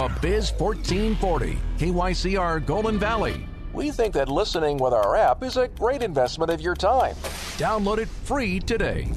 [0.00, 3.46] A Biz 1440, KYCR Golden Valley.
[3.74, 7.14] We think that listening with our app is a great investment of your time.
[7.58, 9.08] Download it free today.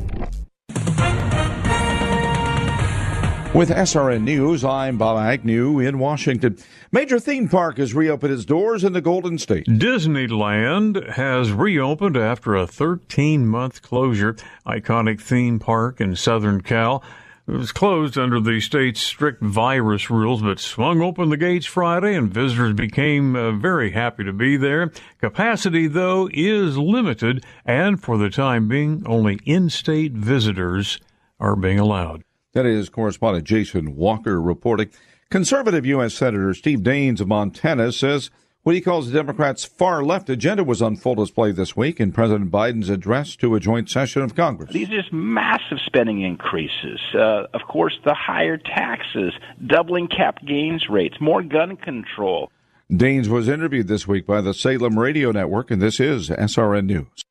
[3.54, 6.58] With SRN News, I'm Bob Agnew in Washington.
[6.92, 9.68] Major theme park has reopened its doors in the Golden State.
[9.68, 14.36] Disneyland has reopened after a 13 month closure.
[14.68, 17.02] Iconic theme park in Southern Cal.
[17.46, 22.16] It was closed under the state's strict virus rules, but swung open the gates Friday
[22.16, 24.94] and visitors became uh, very happy to be there.
[25.20, 31.02] Capacity, though, is limited, and for the time being, only in state visitors
[31.38, 32.24] are being allowed.
[32.54, 34.92] That is correspondent Jason Walker reporting.
[35.30, 36.14] Conservative U.S.
[36.14, 38.30] Senator Steve Daines of Montana says
[38.64, 42.12] what he calls the Democrats' far left agenda was on full display this week in
[42.12, 44.72] President Biden's address to a joint session of Congress.
[44.72, 47.00] These are just massive spending increases.
[47.14, 49.34] Uh, of course, the higher taxes,
[49.68, 52.50] doubling cap gains rates, more gun control.
[52.92, 57.24] Daines was interviewed this week by the Salem Radio Network, and this is SRN News.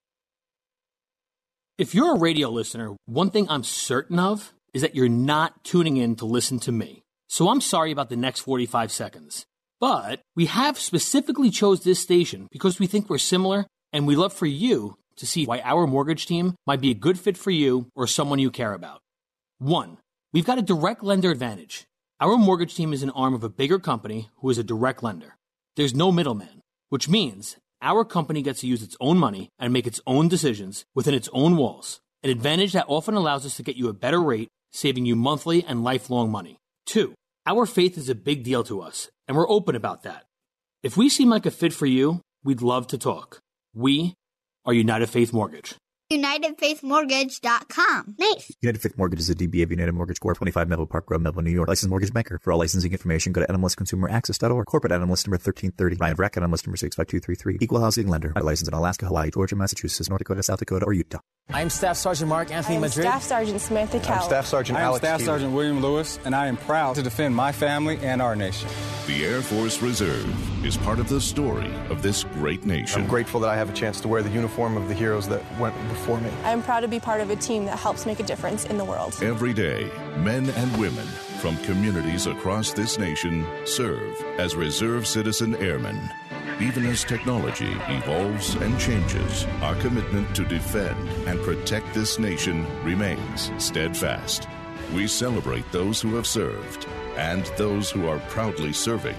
[1.79, 5.97] If you're a radio listener, one thing I'm certain of is that you're not tuning
[5.97, 7.03] in to listen to me.
[7.29, 9.47] So I'm sorry about the next 45 seconds.
[9.83, 14.33] But we have specifically chose this station because we think we're similar and we'd love
[14.33, 17.89] for you to see why our mortgage team might be a good fit for you
[17.97, 19.01] or someone you care about.
[19.59, 19.99] One,
[20.33, 21.85] we've got a direct lender advantage.
[22.21, 25.35] Our mortgage team is an arm of a bigger company who is a direct lender.
[25.75, 29.89] There's no middleman, which means our company gets to use its own money and make
[29.89, 33.75] its own decisions within its own walls, an advantage that often allows us to get
[33.75, 36.57] you a better rate saving you monthly and lifelong money.
[36.87, 37.15] Two,
[37.47, 40.25] our faith is a big deal to us, and we're open about that.
[40.83, 43.41] If we seem like a fit for you, we'd love to talk.
[43.75, 44.15] We
[44.65, 45.75] are United Faith Mortgage.
[46.13, 48.15] UnitedFaithMortgage.com.
[48.19, 48.53] Nice.
[48.61, 50.37] United Faith Mortgage is a DBA of United Mortgage Corp.
[50.37, 51.69] 25 Melville Park Road, Melville, New York.
[51.69, 52.39] Licensed mortgage banker.
[52.43, 54.67] For all licensing information, go to NMLSConsumerAccess.org.
[54.67, 55.97] Corporate NMLS number 1330.
[55.97, 57.59] Ryan Vrack, NMLS number 65233.
[57.61, 58.33] Equal housing lender.
[58.37, 61.21] Licensed in Alaska, Hawaii, Georgia, Massachusetts, North Dakota, South Dakota, or Utah.
[61.51, 63.05] I am Staff Sergeant Mark Anthony I'm Madrid.
[63.05, 64.19] Staff Sergeant Samantha Cal.
[64.19, 65.33] I'm Staff Sergeant I am Alex Staff Keeler.
[65.33, 68.69] Sergeant William Lewis, and I am proud to defend my family and our nation.
[69.07, 73.03] The Air Force Reserve is part of the story of this great nation.
[73.03, 75.43] I'm grateful that I have a chance to wear the uniform of the heroes that
[75.59, 76.31] went before me.
[76.45, 78.77] I am proud to be part of a team that helps make a difference in
[78.79, 79.19] the world.
[79.23, 81.07] Every day, men and women
[81.41, 86.11] from communities across this nation serve as Reserve Citizen Airmen.
[86.61, 93.51] Even as technology evolves and changes, our commitment to defend and protect this nation remains
[93.59, 94.47] steadfast.
[94.95, 96.87] We celebrate those who have served
[97.17, 99.17] and those who are proudly serving.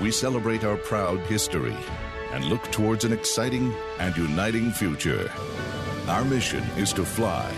[0.00, 1.76] We celebrate our proud history
[2.32, 5.30] and look towards an exciting and uniting future.
[6.08, 7.50] Our mission is to fly,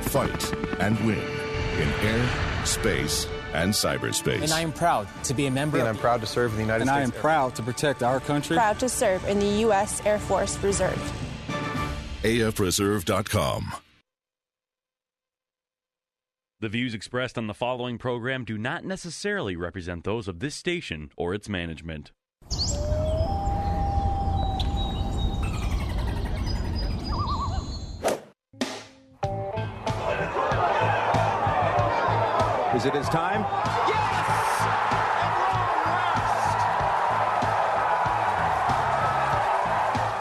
[0.00, 4.42] fight, and win in air, space, and cyberspace.
[4.42, 5.78] And I am proud to be a member.
[5.78, 7.04] And I'm proud to serve in the United and States.
[7.04, 8.56] And I am proud to protect our country.
[8.56, 10.00] Proud to serve in the U.S.
[10.06, 10.98] Air Force Reserve.
[12.22, 13.72] AFReserve.com.
[16.60, 21.10] The views expressed on the following program do not necessarily represent those of this station
[21.16, 22.12] or its management.
[32.80, 33.42] Is it his time?
[33.88, 34.60] Yes!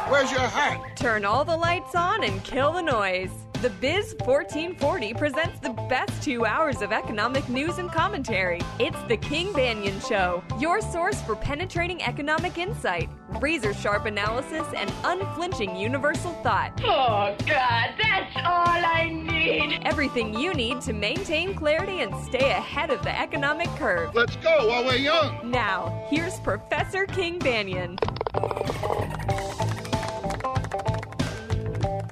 [0.10, 0.98] Where's your hat?
[0.98, 3.32] Turn all the lights on and kill the noise.
[3.62, 8.62] The Biz 1440 presents the best two hours of economic news and commentary.
[8.80, 13.10] It's the King Banaian Show, your source for penetrating economic insight,
[13.42, 16.72] razor sharp analysis, and unflinching universal thought.
[16.86, 19.82] Oh, God, that's all I need.
[19.84, 24.16] Everything you need to maintain clarity and stay ahead of the economic curve.
[24.16, 25.52] Let's go while we're young.
[25.52, 27.98] Now, here's Professor King Banaian.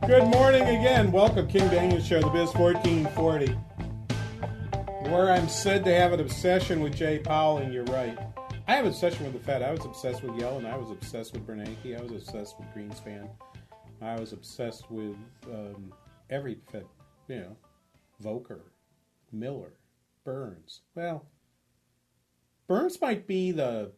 [0.07, 1.11] Good morning again.
[1.11, 3.47] Welcome, King Banaian Show, the Biz 1440.
[5.11, 8.17] Where I'm said to have an obsession with Jay Powell, and you're right.
[8.69, 9.61] I have an obsession with the Fed.
[9.61, 10.65] I was obsessed with Yellen.
[10.65, 11.99] I was obsessed with Bernanke.
[11.99, 13.27] I was obsessed with Greenspan.
[14.01, 15.17] I was obsessed with
[15.47, 15.91] um,
[16.29, 16.85] every Fed,
[17.27, 17.57] you know,
[18.23, 18.61] Volcker,
[19.33, 19.73] Miller,
[20.23, 20.83] Burns.
[20.95, 21.25] Well,
[22.69, 23.91] Burns might be the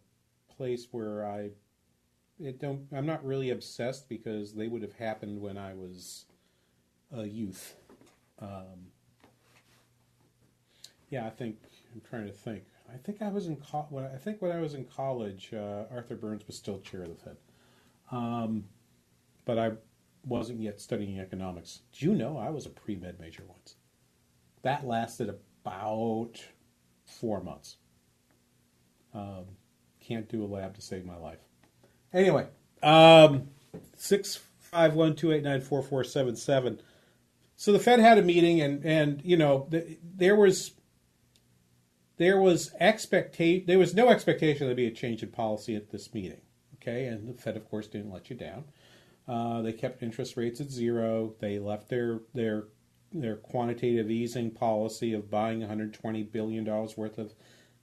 [0.57, 1.51] place where I
[2.39, 2.87] it don't.
[2.93, 6.25] I'm not really obsessed because they would have happened when I was
[7.11, 7.75] a youth.
[8.39, 8.87] Um,
[11.09, 11.57] yeah, I think
[11.93, 12.63] I'm trying to think.
[12.91, 15.83] I think I was in co- when I think when I was in college, uh,
[15.91, 17.37] Arthur Burns was still chair of the Fed,
[18.11, 18.65] um,
[19.45, 19.73] but I
[20.25, 21.81] wasn't yet studying economics.
[21.91, 23.75] Do you know I was a pre med major once?
[24.61, 26.33] That lasted about
[27.05, 27.77] four months.
[29.13, 29.45] Um,
[29.99, 31.39] can't do a lab to save my life.
[32.13, 32.47] Anyway,
[32.81, 33.49] um,
[33.95, 36.81] six five one two eight nine four four seven seven.
[37.55, 40.71] So the Fed had a meeting, and and you know the, there was
[42.17, 46.13] there was expectation there was no expectation there'd be a change in policy at this
[46.13, 46.41] meeting.
[46.75, 48.63] Okay, and the Fed of course didn't let you down.
[49.27, 51.35] Uh, they kept interest rates at zero.
[51.39, 52.65] They left their their
[53.11, 57.33] their quantitative easing policy of buying 120 billion dollars worth of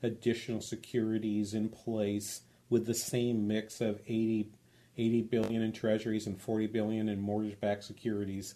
[0.02, 4.50] additional securities in place with the same mix of 80,
[4.96, 8.54] 80 billion in treasuries and 40 billion in mortgage-backed securities.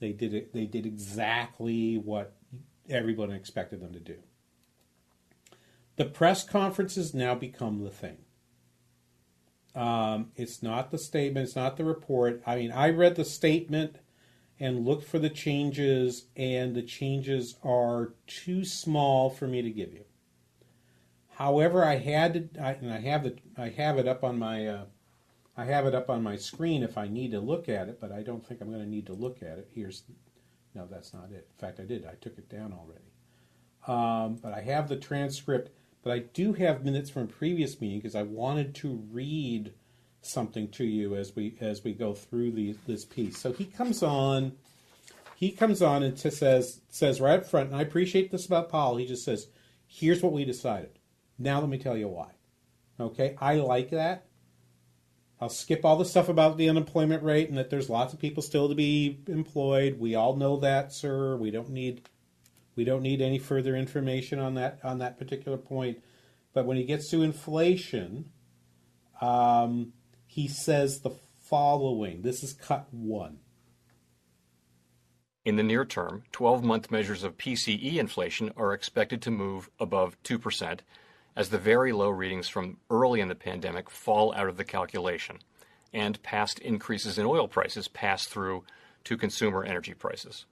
[0.00, 0.52] They did it.
[0.52, 2.34] They did exactly what
[2.88, 4.16] everyone expected them to do.
[5.96, 8.18] The press conferences now become the thing.
[9.74, 11.46] Um, it's not the statement.
[11.46, 12.42] It's not the report.
[12.46, 13.96] I mean, I read the statement
[14.60, 19.92] and looked for the changes, and the changes are too small for me to give
[19.92, 20.04] you.
[21.34, 24.84] However, I had I, and I have it, I have it up on my, uh,
[25.56, 28.12] I have it up on my screen if I need to look at it, but
[28.12, 29.68] I don't think I'm going to need to look at it.
[29.74, 30.04] Here's,
[30.74, 31.48] no, that's not it.
[31.50, 32.06] In fact, I did.
[32.06, 33.12] I took it down already.
[33.86, 35.70] Um, but I have the transcript.
[36.02, 39.72] But I do have minutes from a previous meeting because I wanted to read
[40.20, 43.38] something to you as we as we go through the, this piece.
[43.38, 44.52] So he comes on,
[45.36, 48.96] he comes on and says says right up front, and I appreciate this about Powell.
[48.96, 49.46] He just says,
[49.86, 50.98] "Here's what we decided."
[51.42, 52.30] Now let me tell you why.
[53.00, 54.26] Okay, I like that.
[55.40, 58.44] I'll skip all the stuff about the unemployment rate and that there's lots of people
[58.44, 59.98] still to be employed.
[59.98, 61.36] We all know that, sir.
[61.36, 62.08] We don't need
[62.76, 65.98] we don't need any further information on that on that particular point.
[66.52, 68.30] But when he gets to inflation,
[69.20, 69.94] um,
[70.26, 71.10] he says the
[71.40, 72.22] following.
[72.22, 73.38] This is cut one.
[75.44, 80.16] In the near term, 12 month measures of PCE inflation are expected to move above
[80.22, 80.80] 2%,
[81.34, 85.38] as the very low readings from early in the pandemic fall out of the calculation,
[85.92, 88.64] and past increases in oil prices pass through
[89.04, 90.46] to consumer energy prices.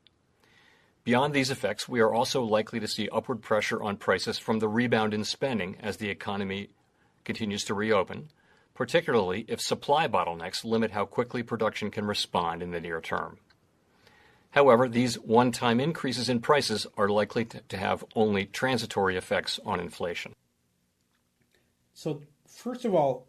[1.05, 4.69] Beyond these effects, we are also likely to see upward pressure on prices from the
[4.69, 6.69] rebound in spending as the economy
[7.25, 8.29] continues to reopen,
[8.75, 13.39] particularly if supply bottlenecks limit how quickly production can respond in the near term.
[14.51, 19.81] However, these one time increases in prices are likely to have only transitory effects on
[19.81, 20.35] inflation.
[21.93, 23.29] So, first of all,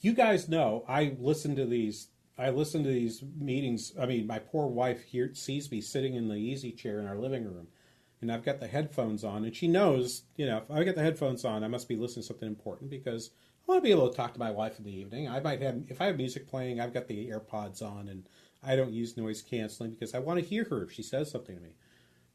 [0.00, 2.08] you guys know I listen to these
[2.38, 3.94] I listen to these meetings.
[3.98, 7.16] I mean, my poor wife here sees me sitting in the easy chair in our
[7.16, 7.68] living room,
[8.20, 11.02] and I've got the headphones on, and she knows, you know, if I get the
[11.02, 13.30] headphones on, I must be listening to something important because
[13.66, 15.28] I want to be able to talk to my wife in the evening.
[15.28, 18.28] I might have, if I have music playing, I've got the AirPods on, and
[18.62, 21.56] I don't use noise canceling because I want to hear her if she says something
[21.56, 21.74] to me.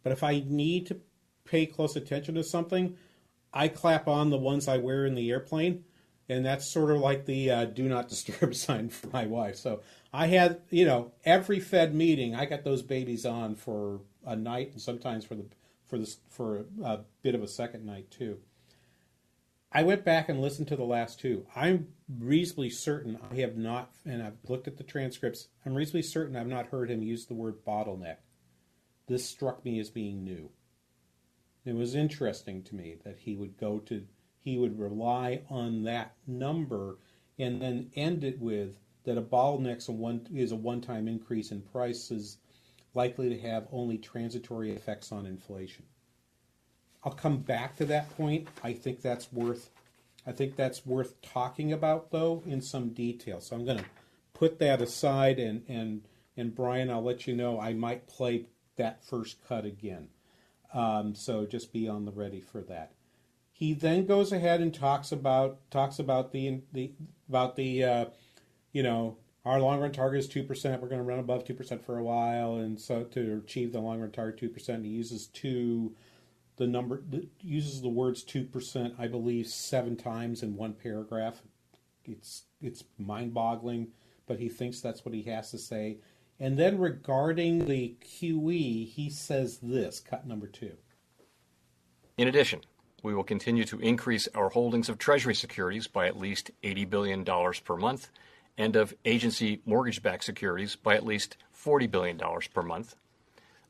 [0.01, 0.99] But if I need to
[1.45, 2.97] pay close attention to something,
[3.53, 5.83] I clap on the ones I wear in the airplane
[6.31, 9.57] and that's sort of like the uh, do not disturb sign for my wife.
[9.57, 9.81] So
[10.13, 14.71] I had, you know, every Fed meeting, I got those babies on for a night,
[14.71, 15.45] and sometimes for the
[15.85, 18.39] for this for a bit of a second night too.
[19.73, 21.45] I went back and listened to the last two.
[21.55, 21.87] I'm
[22.19, 25.47] reasonably certain I have not, and I've looked at the transcripts.
[25.65, 28.17] I'm reasonably certain I've not heard him use the word bottleneck.
[29.07, 30.49] This struck me as being new.
[31.65, 34.05] It was interesting to me that he would go to
[34.39, 36.97] he would rely on that number
[37.37, 39.77] and then end it with that a bottleneck
[40.35, 42.37] is a one-time increase in prices
[42.93, 45.85] likely to have only transitory effects on inflation.
[47.03, 48.47] I'll come back to that point.
[48.63, 49.69] I think that's worth
[50.25, 53.41] I think that's worth talking about though in some detail.
[53.41, 53.85] So I'm going to
[54.33, 56.01] put that aside and and
[56.37, 58.45] and Brian, I'll let you know I might play
[58.77, 60.09] that first cut again.
[60.73, 62.93] Um, so just be on the ready for that.
[63.51, 66.93] He then goes ahead and talks about talks about the the
[67.29, 68.05] about the uh,
[68.71, 70.81] you know our long run target is two percent.
[70.81, 73.79] We're going to run above two percent for a while, and so to achieve the
[73.79, 75.95] long run target two percent, he uses two
[76.57, 77.03] the number
[77.39, 78.95] uses the words two percent.
[78.99, 81.41] I believe seven times in one paragraph.
[82.05, 83.89] It's it's mind boggling,
[84.27, 85.97] but he thinks that's what he has to say.
[86.41, 90.73] And then regarding the QE, he says this cut number two.
[92.17, 92.61] In addition,
[93.03, 97.25] We will continue to increase our holdings of Treasury securities by at least $80 billion
[97.25, 98.09] per month
[98.57, 102.19] and of agency mortgage backed securities by at least $40 billion
[102.53, 102.95] per month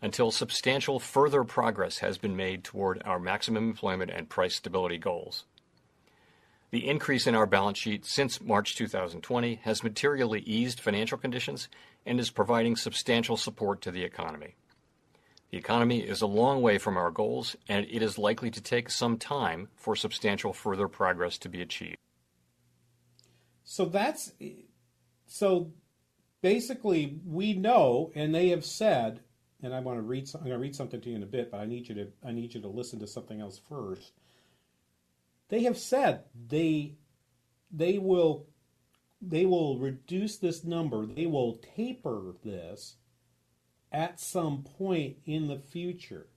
[0.01, 5.45] until substantial further progress has been made toward our maximum employment and price stability goals.
[6.71, 11.67] The increase in our balance sheet since March 2020 has materially eased financial conditions
[12.05, 14.55] and is providing substantial support to the economy.
[15.51, 18.89] The economy is a long way from our goals, and it is likely to take
[18.89, 21.97] some time for substantial further progress to be achieved.
[23.63, 24.31] So that's
[25.27, 25.71] so
[26.41, 29.21] basically we know, and they have said,
[29.61, 30.29] and I want to read.
[30.33, 32.07] I'm going to read something to you in a bit, but I need you to
[32.25, 34.13] I need you to listen to something else first.
[35.49, 36.95] They have said they
[37.71, 38.47] they will
[39.21, 41.05] they will reduce this number.
[41.05, 42.95] They will taper this
[43.91, 46.27] at some point in the future.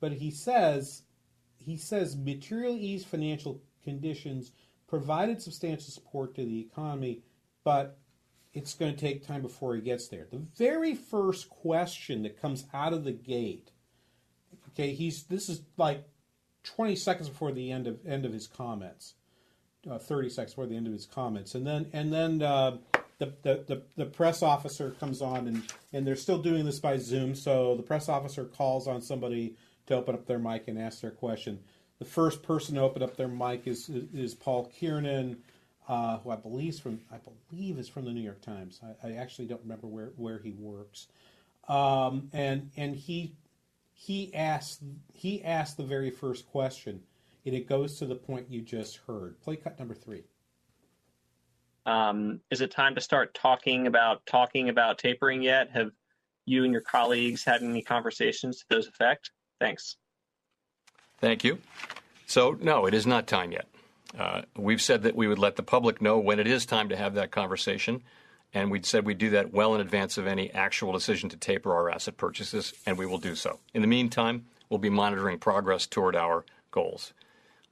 [0.00, 1.02] But he says
[1.58, 4.52] he says material ease financial conditions
[4.86, 7.22] provided substantial support to the economy,
[7.64, 7.98] but
[8.52, 10.26] it's going to take time before he gets there.
[10.30, 13.72] The very first question that comes out of the gate,
[14.68, 16.04] okay, he's this is like
[16.64, 19.14] 20 seconds before the end of end of his comments,
[19.90, 22.76] uh, 30 seconds before the end of his comments, and then and then uh,
[23.18, 25.62] the, the, the the press officer comes on and
[25.92, 29.94] and they're still doing this by Zoom, so the press officer calls on somebody to
[29.94, 31.60] open up their mic and ask their question.
[31.98, 35.38] The first person to open up their mic is is Paul Kiernan.
[35.88, 38.80] Uh, who I believe is from I believe is from the New York Times.
[38.82, 41.06] I, I actually don't remember where, where he works.
[41.68, 43.34] Um, and and he
[43.92, 47.02] he asked he asked the very first question,
[47.46, 49.40] and it goes to the point you just heard.
[49.40, 50.24] Play cut number three.
[51.86, 55.70] Um, is it time to start talking about talking about tapering yet?
[55.70, 55.92] Have
[56.44, 59.30] you and your colleagues had any conversations to those effect?
[59.60, 59.96] Thanks.
[61.20, 61.58] Thank you.
[62.26, 63.68] So no, it is not time yet.
[64.18, 66.96] Uh, we've said that we would let the public know when it is time to
[66.96, 68.02] have that conversation,
[68.52, 71.72] and we said we'd do that well in advance of any actual decision to taper
[71.72, 73.60] our asset purchases, and we will do so.
[73.74, 77.12] In the meantime, we'll be monitoring progress toward our goals.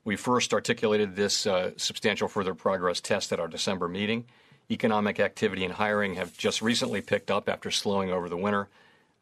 [0.04, 4.26] We first articulated this uh, substantial further progress test at our December meeting.
[4.70, 8.68] Economic activity and hiring have just recently picked up after slowing over the winter,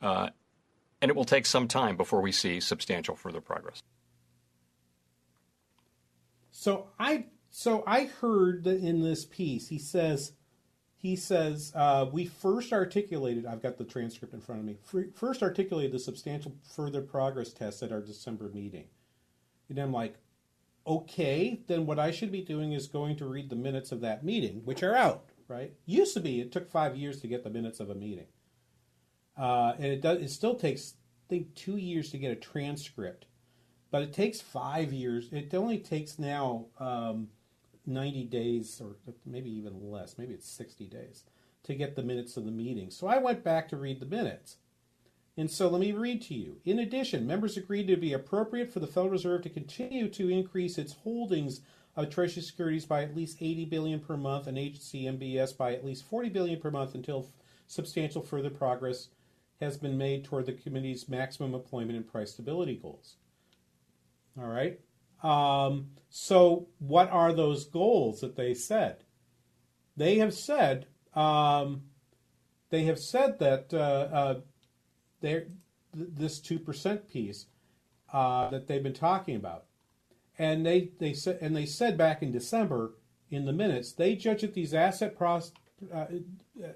[0.00, 0.30] uh,
[1.00, 3.82] and it will take some time before we see substantial further progress.
[6.50, 10.32] So I so I heard that in this piece he says
[10.96, 14.76] he says uh, we first articulated I've got the transcript in front of me
[15.14, 18.84] first articulated the substantial further progress test at our December meeting,
[19.68, 20.14] and I'm like,
[20.86, 24.24] okay, then what I should be doing is going to read the minutes of that
[24.24, 25.24] meeting, which are out.
[25.48, 25.72] Right?
[25.84, 28.26] Used to be it took five years to get the minutes of a meeting,
[29.36, 30.94] uh, and it does it still takes
[31.26, 33.26] I think two years to get a transcript
[33.92, 35.28] but it takes five years.
[35.30, 37.28] It only takes now um,
[37.86, 41.24] 90 days, or maybe even less, maybe it's 60 days,
[41.64, 42.90] to get the minutes of the meeting.
[42.90, 44.56] So I went back to read the minutes.
[45.36, 46.58] And so let me read to you.
[46.64, 50.76] In addition, members agreed to be appropriate for the Federal Reserve to continue to increase
[50.76, 51.62] its holdings
[51.96, 55.84] of Treasury securities by at least 80 billion per month and agency MBS by at
[55.84, 57.28] least 40 billion per month until
[57.66, 59.08] substantial further progress
[59.60, 63.16] has been made toward the committee's maximum employment and price stability goals.
[64.38, 64.80] All right.
[65.22, 69.04] Um, so, what are those goals that they said?
[69.96, 71.82] They have said um,
[72.70, 74.40] they have said that uh, uh,
[75.22, 75.48] th-
[75.94, 77.46] this two percent piece
[78.12, 79.64] uh, that they've been talking about,
[80.38, 82.94] and they they said and they said back in December
[83.30, 85.52] in the minutes they judge that these asset pros.
[85.92, 86.06] Uh,
[86.62, 86.68] uh,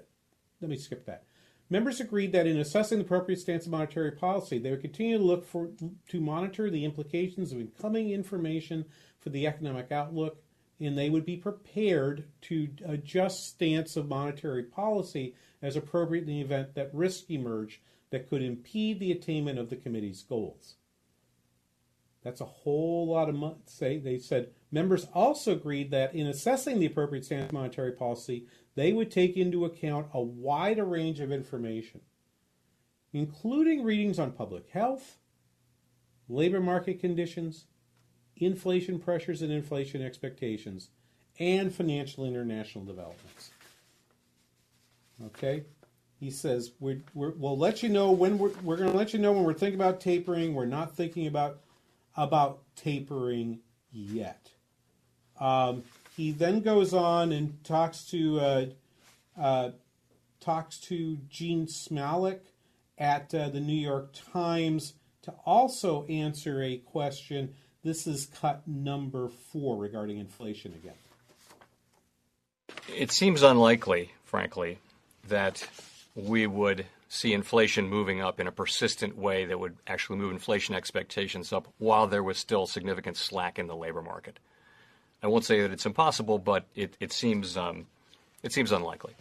[0.59, 1.23] let me skip that.
[1.69, 5.23] Members agreed that in assessing the appropriate stance of monetary policy, they would continue to
[5.23, 5.69] look for
[6.07, 8.85] to monitor the implications of incoming information
[9.19, 10.41] for the economic outlook,
[10.79, 16.41] and they would be prepared to adjust stance of monetary policy as appropriate in the
[16.41, 20.75] event that risks emerge that could impede the attainment of the committee's goals.
[22.23, 23.55] That's a whole lot of money.
[23.65, 28.91] Say they said members also agreed that in assessing the appropriate stance monetary policy, they
[28.91, 32.01] would take into account a wider range of information,
[33.13, 35.17] including readings on public health,
[36.27, 37.65] labor market conditions,
[38.35, 40.89] inflation pressures and inflation expectations,
[41.39, 43.51] and financial international developments.
[45.27, 45.63] Okay?
[46.19, 49.33] He says, we will let you know when we're, we're going to let you know
[49.33, 50.55] when we're thinking about tapering.
[50.55, 51.59] We're not thinking about,
[52.15, 53.59] about tapering
[53.91, 54.49] yet.
[55.39, 55.83] Um,
[56.15, 58.65] he then goes on and talks to uh,
[59.39, 59.71] uh,
[60.39, 62.39] talks to Jean Smialek
[62.97, 69.29] at uh, the New York Times to also answer a question this is cut number
[69.51, 70.95] four regarding inflation again.
[72.93, 74.79] It seems unlikely, frankly,
[75.27, 75.67] that
[76.17, 80.73] we would see inflation moving up in a persistent way that would actually move inflation
[80.73, 84.39] expectations up while there was still significant slack in the labor market.
[85.21, 87.85] I won't say that it's impossible, but it, it seems um,
[88.41, 89.13] it seems unlikely.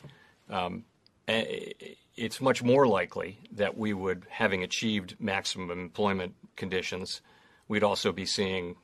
[0.49, 0.85] Um,
[1.29, 7.21] it's much more likely that we would, having achieved maximum employment conditions,
[7.69, 8.77] we'd also be seeing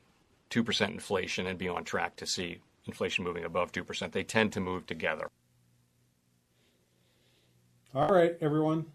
[0.51, 4.13] two percent inflation and be on track to see inflation moving above two percent.
[4.13, 5.29] They tend to move together.
[7.95, 8.87] All right, everyone.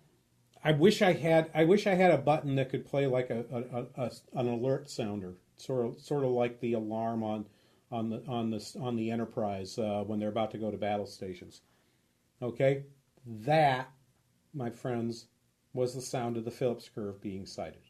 [0.64, 1.52] I wish I had.
[1.54, 4.90] I wish I had a button that could play like a, a, a an alert
[4.90, 7.46] sounder, sort of sort of like the alarm on
[7.92, 11.06] on the on the on the Enterprise uh, when they're about to go to battle
[11.06, 11.62] stations.
[12.42, 12.86] Okay,
[13.24, 13.92] that,
[14.52, 15.28] my friends,
[15.74, 17.84] was the sound of the Phillips curve being sighted.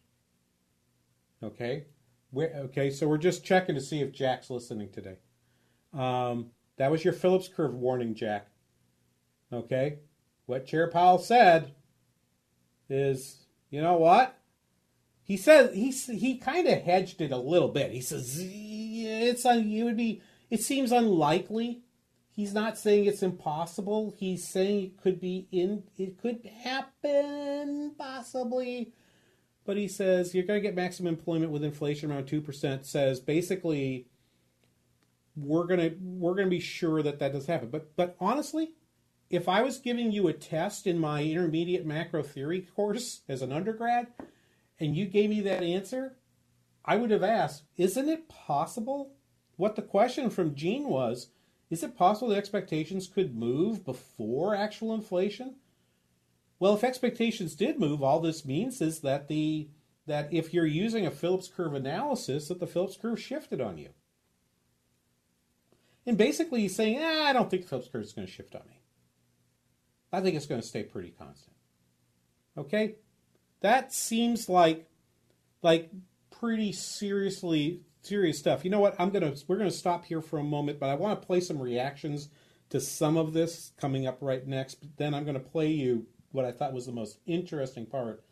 [1.42, 1.86] Okay,
[2.34, 5.20] we're, okay, so we're just checking to see if Jack's listening today.
[5.94, 8.48] Um, that was your Phillips curve warning, Jack.
[9.54, 10.00] Okay,
[10.48, 11.76] what Chair Powell said
[12.90, 14.38] is, you know what?
[15.24, 17.92] He says he he kind of hedged it a little bit.
[17.92, 21.82] He says it's it would be it seems unlikely.
[22.32, 24.16] He's not saying it's impossible.
[24.18, 28.94] He's saying it could be in it could happen possibly.
[29.66, 34.08] But he says you're going to get maximum employment with inflation around 2% says basically
[35.36, 37.68] we're going to we're going to be sure that that does happen.
[37.70, 38.72] But but honestly,
[39.30, 43.52] if I was giving you a test in my intermediate macro theory course as an
[43.52, 44.08] undergrad
[44.80, 46.16] and you gave me that answer,
[46.86, 49.12] I would have asked, isn't it possible?
[49.58, 51.30] What the question from Gene was,
[51.70, 55.56] is it possible that expectations could move before actual inflation?
[56.60, 59.70] Well, if expectations did move, all this means is that the
[60.06, 63.90] that if you're using a Phillips curve analysis, that the Phillips curve shifted on you.
[66.06, 68.56] And basically he's saying, eh, I don't think the Phillips curve is going to shift
[68.56, 68.80] on me.
[70.12, 71.56] I think it's going to stay pretty constant.
[72.58, 72.96] Okay?
[73.62, 74.88] That seems like
[75.64, 75.90] like
[76.30, 78.64] pretty seriously serious stuff.
[78.64, 78.96] You know what?
[79.00, 81.60] I'm gonna we're gonna stop here for a moment, but I want to play some
[81.60, 82.30] reactions
[82.70, 84.76] to some of this coming up right next.
[84.76, 88.24] But then I'm gonna play you what I thought was the most interesting part,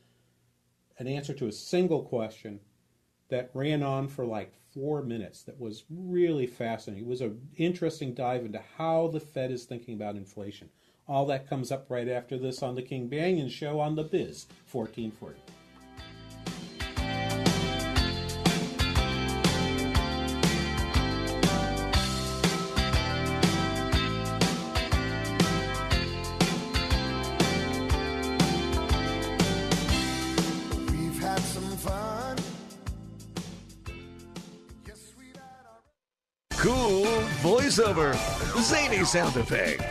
[0.99, 2.59] an answer to a single question
[3.29, 5.43] that ran on for like four minutes.
[5.43, 7.05] That was really fascinating.
[7.05, 10.69] It was an interesting dive into how the Fed is thinking about inflation.
[11.07, 14.47] All that comes up right after this on the King Banaian Show on the Biz
[14.71, 15.54] 1440.
[37.95, 39.81] Voiceover, zany sound effect.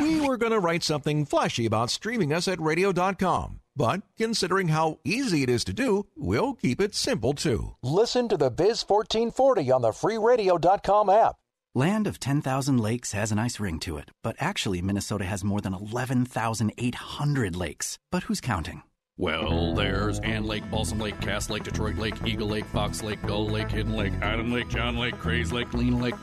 [0.00, 3.60] We were going to write something flashy about streaming us at radio.com.
[3.76, 7.76] But considering how easy it is to do, we'll keep it simple too.
[7.82, 11.36] Listen to the Biz 1440 on the free radio.com app.
[11.74, 15.60] Land of 10,000 lakes has a nice ring to it, but actually, Minnesota has more
[15.60, 17.98] than 11,800 lakes.
[18.10, 18.82] But who's counting?
[19.20, 23.48] Well, there's Ann Lake, Balsam Lake, Cass Lake, Detroit Lake, Eagle Lake, Fox Lake, Gull
[23.48, 26.14] Lake, Hidden Lake, Island Lake, John Lake, Craze Lake, Lean Lake.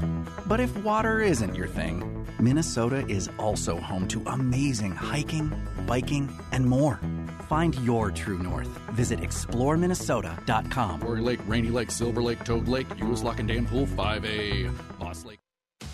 [0.45, 5.51] But if water isn't your thing, Minnesota is also home to amazing hiking,
[5.85, 7.01] biking, and more.
[7.49, 8.69] Find your true north.
[8.93, 11.01] Visit exploreminnesota.com.
[11.01, 15.25] Quarry Lake, Rainy Lake, Silver Lake, Toad Lake, Ewes Lock and Dam Pool 5A, Boss
[15.25, 15.39] Lake.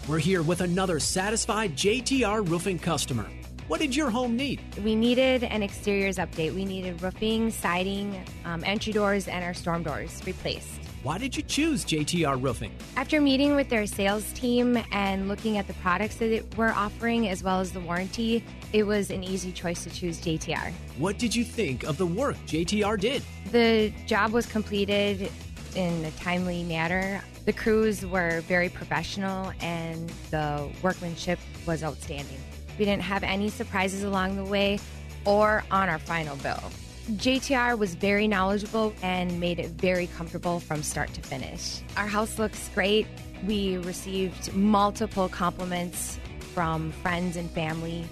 [0.08, 3.26] We're here with another satisfied JTR roofing customer.
[3.72, 4.60] What did your home need?
[4.84, 6.54] We needed an exteriors update.
[6.54, 10.68] We needed roofing, siding, um, entry doors, and our storm doors replaced.
[11.04, 12.74] Why did you choose JTR Roofing?
[12.98, 17.44] After meeting with their sales team and looking at the products that we're offering as
[17.44, 20.74] well as the warranty, it was an easy choice to choose JTR.
[20.98, 23.24] What did you think of the work JTR did?
[23.54, 25.32] The job was completed
[25.76, 27.22] in a timely manner.
[27.46, 32.38] The crews were very professional and the workmanship was outstanding.
[32.82, 34.80] We didn't have any surprises along the way
[35.24, 36.64] or on our final bill.
[37.12, 41.82] JTR was very knowledgeable and made it very comfortable from start to finish.
[41.96, 43.06] Our house looks great.
[43.46, 46.18] We received multiple compliments
[46.56, 48.04] from friends and family.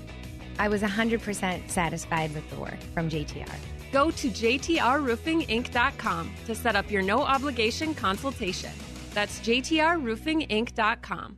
[0.59, 3.49] I was 100% satisfied with the work from JTR.
[3.91, 8.73] Go to JTRRoofingInc.com to set up your no obligation consultation.
[9.15, 11.37] That's JTRRoofingInc.com.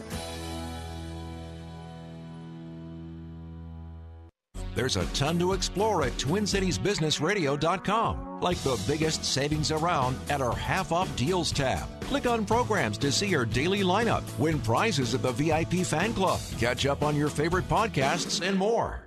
[4.73, 10.93] There's a ton to explore at TwinCitiesBusinessRadio.com, like the biggest savings around at our half
[10.93, 11.89] off deals tab.
[12.01, 16.39] Click on programs to see our daily lineup, win prizes at the VIP fan club,
[16.57, 19.01] catch up on your favorite podcasts, and more.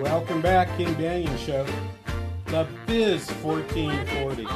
[0.00, 1.66] Welcome back, King Banaian Show.
[2.50, 4.46] The Biz 1440.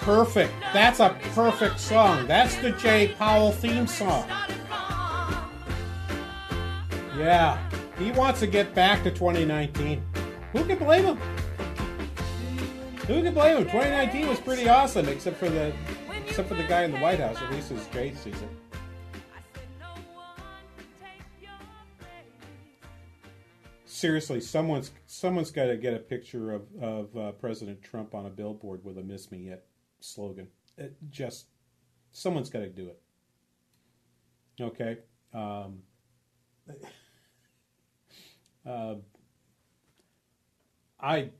[0.00, 0.52] Perfect.
[0.72, 2.28] That's a perfect song.
[2.28, 4.28] That's the Jay Powell theme song.
[7.18, 7.58] Yeah.
[7.98, 10.00] He wants to get back to 2019.
[10.52, 11.16] Who can blame him?
[13.08, 13.64] Who can blame him?
[13.64, 15.72] 2019 was pretty awesome, except for the
[16.26, 17.36] except for the guy in the White House.
[17.42, 18.48] At least his Jay season.
[24.00, 28.30] Seriously, someone's someone's got to get a picture of of uh, President Trump on a
[28.30, 29.66] billboard with a "Miss Me Yet"
[30.00, 30.48] slogan.
[30.78, 31.46] It just
[32.10, 33.00] someone's got to do it.
[34.60, 34.98] Okay.
[35.34, 35.82] Um,
[38.66, 38.94] uh,
[40.98, 41.30] I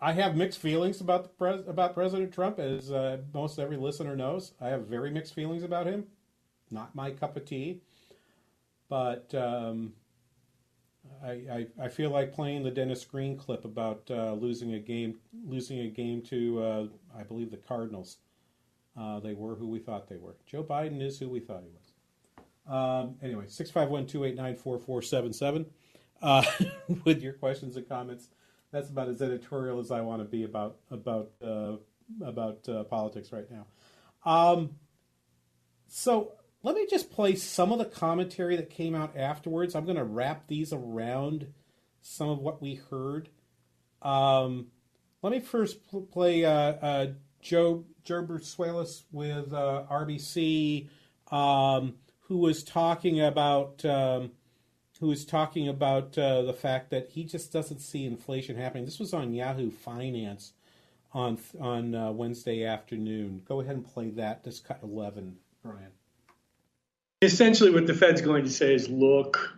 [0.00, 4.14] I have mixed feelings about the pres- about President Trump, as uh, most every listener
[4.14, 4.52] knows.
[4.60, 6.04] I have very mixed feelings about him.
[6.70, 7.80] Not my cup of tea,
[8.88, 9.34] but.
[9.34, 9.94] Um,
[11.24, 15.80] I, I, feel like playing the Dennis Green clip about uh, losing a game losing
[15.80, 16.86] a game to uh,
[17.18, 18.18] I believe the Cardinals.
[18.98, 20.36] Uh, they were who we thought they were.
[20.46, 21.92] Joe Biden is who we thought he was.
[22.74, 25.66] Um, anyway, six five one two eight nine four four seven seven.
[26.22, 26.44] Uh,
[27.04, 28.28] with your questions and comments,
[28.72, 31.76] that's about as editorial as I want to be about about uh,
[32.24, 33.66] about uh, politics right now.
[34.24, 34.76] Um,
[35.88, 36.32] so
[36.66, 39.76] let me just play some of the commentary that came out afterwards.
[39.76, 41.46] I'm going to wrap these around
[42.02, 43.28] some of what we heard.
[44.02, 44.66] Um,
[45.22, 45.78] let me first
[46.10, 47.06] play uh, uh,
[47.40, 48.20] Joe Joe
[49.12, 50.88] with uh, RBC,
[51.30, 54.32] um, who was talking about um,
[54.98, 58.86] who was talking about uh, the fact that he just doesn't see inflation happening.
[58.86, 60.52] This was on Yahoo Finance
[61.12, 63.42] on on uh, Wednesday afternoon.
[63.46, 64.42] Go ahead and play that.
[64.42, 65.92] Just cut eleven, Brian
[67.22, 69.56] essentially what the Fed's going to say is look,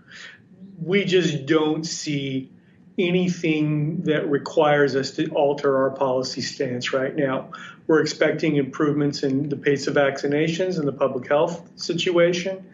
[0.80, 2.52] we just don't see
[2.98, 7.50] anything that requires us to alter our policy stance right now.
[7.86, 12.64] We're expecting improvements in the pace of vaccinations and the public health situation,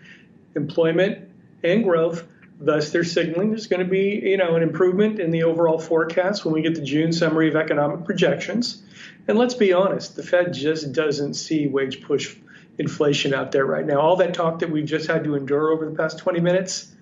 [0.55, 1.31] employment,
[1.63, 2.27] and growth.
[2.61, 6.45] Thus, they're signaling there's going to be, you know, an improvement in the overall forecast
[6.45, 8.83] when we get the June summary of economic projections.
[9.29, 12.37] And let's be honest, the Fed just doesn't see wage push
[12.79, 14.01] inflation out there right now.
[14.01, 16.93] All that talk that we've just had to endure over the past 20 minutes,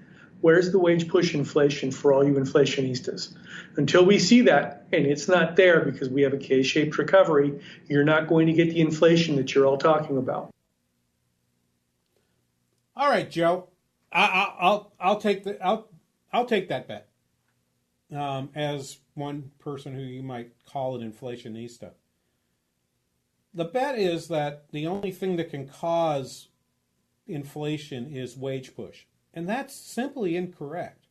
[0.41, 3.35] where's the wage push inflation for all you inflationistas?
[3.77, 8.05] Until we see that, and it's not there because we have a K-shaped recovery, you're
[8.05, 10.51] not going to get the inflation that you're all talking about.
[12.95, 13.69] All right, Joe.
[14.13, 15.89] I, will I'll take the I'll
[16.33, 17.09] I'll take that bet.
[18.15, 21.93] Um, as one person who you might call an inflationista
[23.55, 26.49] the bet is that the only thing that can cause
[27.27, 29.05] inflation is wage push.
[29.35, 31.07] And that's simply incorrect.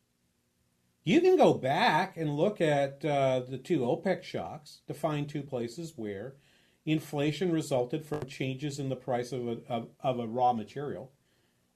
[1.03, 5.41] You can go back and look at uh, the two OPEC shocks to find two
[5.41, 6.35] places where
[6.85, 11.11] inflation resulted from changes in the price of a, of, of a raw material.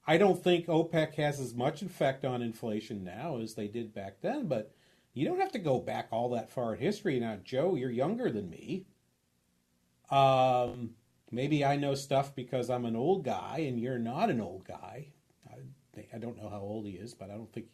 [0.08, 4.22] I don't think OPEC has as much effect on inflation now as they did back
[4.22, 4.72] then, but
[5.14, 7.20] you don't have to go back all that far in history.
[7.20, 8.86] Now, Joe, you're younger than me.
[10.10, 10.92] Um,
[11.32, 15.08] maybe I know stuff because I'm an old guy and you're not an old guy.
[15.50, 17.68] I, I don't know how old he is, but I don't think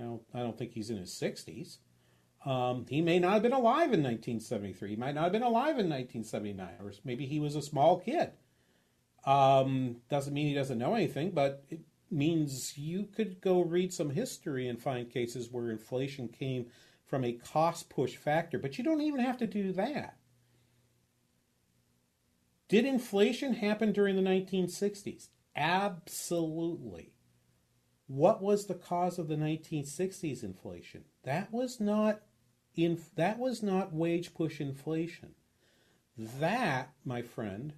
[0.00, 1.78] I don't, I don't think he's in his 60s.
[2.46, 4.90] Um, he may not have been alive in 1973.
[4.90, 8.30] He might not have been alive in 1979, or maybe he was a small kid.
[9.26, 14.10] Um, doesn't mean he doesn't know anything, but it means you could go read some
[14.10, 16.66] history and find cases where inflation came
[17.06, 20.16] from a cost push factor, but you don't even have to do that.
[22.70, 25.30] Did inflation happen during the 1960s?
[25.56, 27.12] Absolutely.
[28.06, 31.02] What was the cause of the 1960s inflation?
[31.24, 32.20] That was not
[32.76, 35.34] in that was not wage push inflation.
[36.16, 37.72] That, my friend,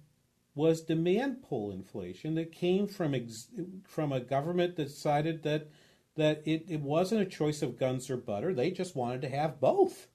[0.53, 3.47] was demand pull inflation that came from ex,
[3.87, 5.69] from a government that decided that
[6.15, 8.53] that it, it wasn't a choice of guns or butter.
[8.53, 10.07] They just wanted to have both.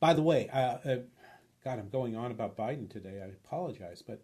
[0.00, 0.96] By the way, uh, uh,
[1.66, 3.20] God, I'm going on about Biden today.
[3.20, 4.22] I apologize, but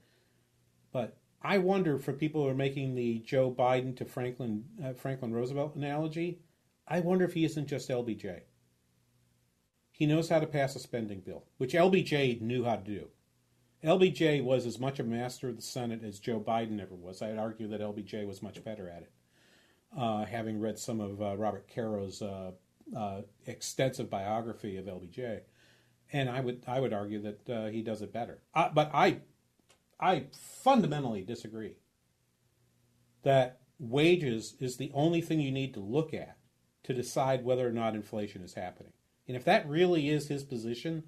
[0.92, 5.32] but I wonder for people who are making the Joe Biden to Franklin uh, Franklin
[5.32, 6.38] Roosevelt analogy,
[6.86, 8.42] I wonder if he isn't just LBJ.
[9.90, 13.08] He knows how to pass a spending bill, which LBJ knew how to do.
[13.82, 17.22] LBJ was as much a master of the Senate as Joe Biden ever was.
[17.22, 19.12] I'd argue that LBJ was much better at it,
[19.98, 22.52] uh, having read some of uh, Robert Caro's uh,
[22.96, 25.40] uh extensive biography of LBJ,
[26.12, 28.42] and I would I would argue that uh, he does it better.
[28.54, 29.20] Uh, but I
[29.98, 31.76] I fundamentally disagree
[33.22, 36.36] that wages is the only thing you need to look at
[36.84, 38.92] to decide whether or not inflation is happening.
[39.26, 41.04] And if that really is his position,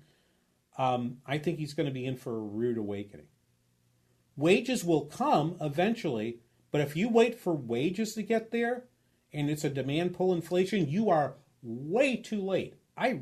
[0.78, 3.26] um, I think he's going to be in for a rude awakening.
[4.36, 6.38] Wages will come eventually,
[6.70, 8.84] but if you wait for wages to get there
[9.32, 12.74] and it's a demand pull inflation, you are way too late.
[12.96, 13.20] I,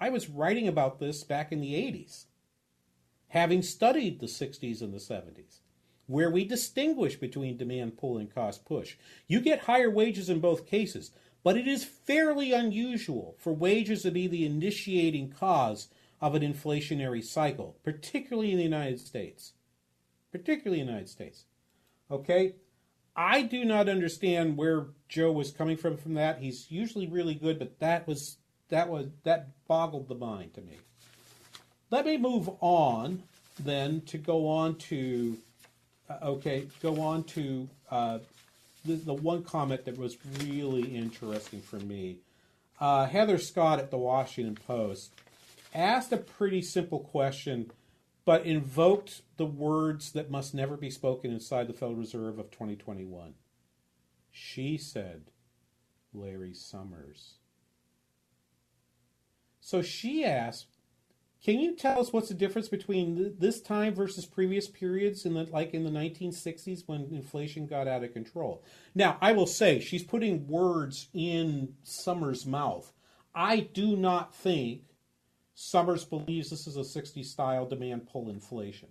[0.00, 2.24] I was writing about this back in the 80s,
[3.28, 5.60] having studied the 60s and the 70s,
[6.06, 8.96] where we distinguish between demand pull and cost push.
[9.26, 11.10] You get higher wages in both cases,
[11.44, 15.88] but it is fairly unusual for wages to be the initiating cause
[16.20, 19.52] of an inflationary cycle, particularly in the United States.
[20.32, 21.44] Particularly in the United States.
[22.10, 22.54] Okay?
[23.16, 26.38] I do not understand where Joe was coming from from that.
[26.38, 28.38] He's usually really good, but that was
[28.70, 30.78] that was that boggled the mind to me.
[31.90, 33.22] Let me move on
[33.58, 35.36] then to go on to
[36.08, 38.18] uh, okay, go on to uh,
[38.84, 42.16] the, the one comment that was really interesting for me.
[42.80, 45.12] Uh, Heather Scott at the Washington Post
[45.74, 47.70] asked a pretty simple question,
[48.24, 53.34] but invoked the words that must never be spoken inside the Federal Reserve of 2021.
[54.30, 55.24] She said,
[56.14, 57.34] Larry Summers.
[59.60, 60.66] So she asked,
[61.42, 65.44] can you tell us what's the difference between this time versus previous periods in the
[65.44, 68.62] like in the 1960s when inflation got out of control?
[68.94, 72.92] Now, I will say she's putting words in Summers' mouth.
[73.34, 74.82] I do not think
[75.54, 78.88] Summers believes this is a 60 style demand pull inflation.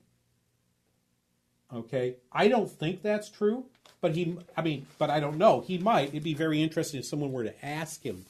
[1.71, 2.15] Okay?
[2.32, 3.65] I don't think that's true,
[4.01, 5.62] but he, I mean, but I don't know.
[5.62, 6.10] He might.
[6.10, 8.25] It'd be very interesting if someone were to ask him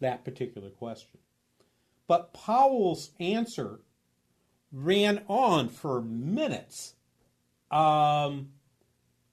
[0.00, 1.21] that particular question.
[2.06, 3.80] But Powell's answer
[4.72, 6.94] ran on for minutes.
[7.70, 8.50] Um,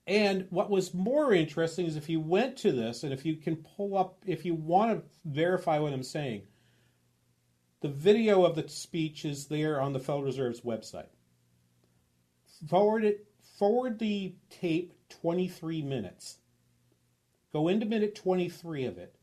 [0.08, 3.58] and what was more interesting is if you went to this, and if you can
[3.58, 6.44] pull up, if you want to verify what I'm saying,
[7.82, 11.10] the video of the speech is there on the Federal Reserve's website.
[12.68, 13.26] Forward it.
[13.58, 16.40] Forward the tape 23 minutes.
[17.52, 19.16] Go into minute 23 of it,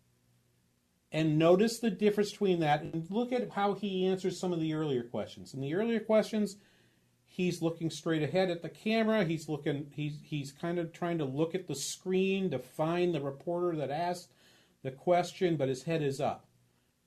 [1.16, 2.82] and notice the difference between that.
[2.82, 5.54] And look at how he answers some of the earlier questions.
[5.54, 6.56] In the earlier questions,
[7.24, 9.24] he's looking straight ahead at the camera.
[9.24, 9.86] He's looking.
[9.90, 13.90] He's he's kind of trying to look at the screen to find the reporter that
[13.90, 14.30] asked
[14.82, 16.44] the question, but his head is up.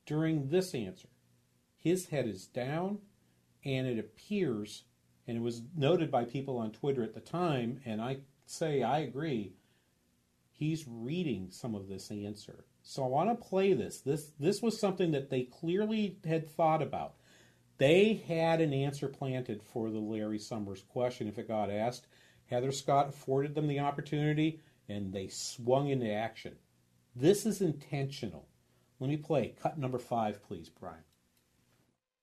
[0.08, 1.10] During this answer,
[1.78, 2.98] his head is down,
[3.64, 4.86] and it appears,
[5.28, 9.02] and it was noted by people on Twitter at the time, and I say I
[9.02, 9.54] agree,
[10.52, 12.66] he's reading some of this answer.
[12.90, 14.02] So I want to play this.
[14.02, 17.14] This this was something that they clearly had thought about.
[17.78, 22.08] They had an answer planted for the Larry Summers question if it got asked.
[22.48, 26.56] Heather Scott afforded them the opportunity, and they swung into action.
[27.16, 28.48] This is intentional.
[29.00, 31.04] Let me play cut number five, please, Brian.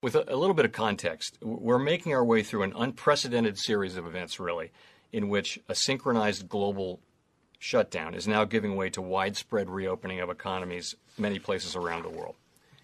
[0.03, 3.95] With a, a, little bit of context, we're making our way through an unprecedented series
[3.95, 4.73] of events, really,
[5.13, 6.99] in which a synchronized global
[7.59, 12.35] shutdown is now giving way to widespread reopening of economies many places around the world.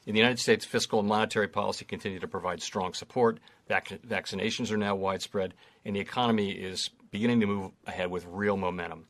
[0.06, 3.40] In the United States, fiscal and monetary policy continue to provide strong support.
[3.70, 5.54] Vac- vaccinations are now widespread,
[5.86, 9.06] and the economy is beginning to move ahead with real momentum.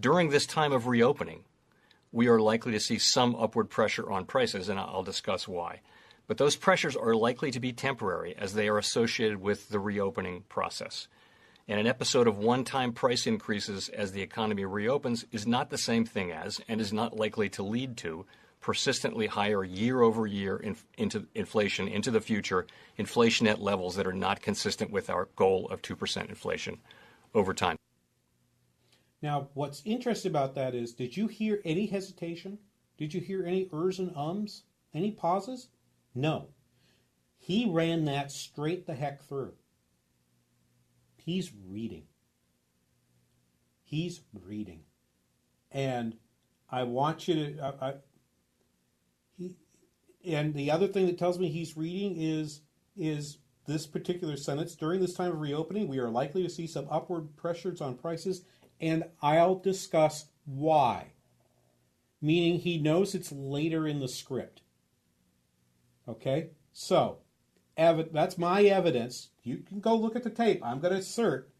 [0.00, 1.44] During this time of reopening,
[2.10, 5.80] we are likely to see some upward pressure on prices, and I'll discuss why.
[6.26, 10.42] But those pressures are likely to be temporary as they are associated with the reopening
[10.48, 11.06] process.
[11.66, 15.78] And an episode of one time price increases as the economy reopens is not the
[15.78, 18.26] same thing as, and is not likely to lead to,
[18.60, 20.62] persistently higher year over year
[21.34, 25.82] inflation into the future, inflation at levels that are not consistent with our goal of
[25.82, 26.78] 2% inflation
[27.34, 27.76] over time.
[29.22, 32.58] Now, what's interesting about that is did you hear any hesitation?
[32.98, 34.64] Did you hear any ers and ums?
[34.92, 35.68] Any pauses?
[36.14, 36.48] No.
[37.38, 39.54] He ran that straight the heck through.
[41.24, 42.04] He's reading.
[43.82, 44.82] He's reading.
[45.72, 46.16] And
[46.70, 47.60] I want you to.
[47.62, 47.94] I, I,
[49.38, 49.56] he,
[50.24, 52.60] and the other thing that tells me he's reading is
[52.96, 56.86] is this particular sentence during this time of reopening we are likely to see some
[56.90, 58.42] upward pressures on prices
[58.80, 61.12] and I'll discuss why
[62.20, 64.60] meaning he knows it's later in the script
[66.08, 67.18] okay so
[67.76, 71.50] ev- that's my evidence you can go look at the tape I'm going to assert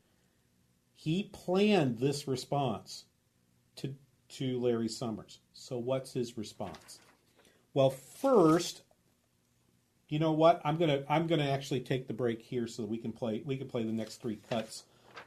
[0.96, 3.04] he planned this response
[3.76, 3.94] to
[4.30, 6.98] to Larry Summers so what's his response
[7.74, 8.82] well, first,
[10.08, 10.62] you know what?
[10.64, 13.56] I'm gonna I'm gonna actually take the break here so that we can play we
[13.56, 14.84] can play the next three cuts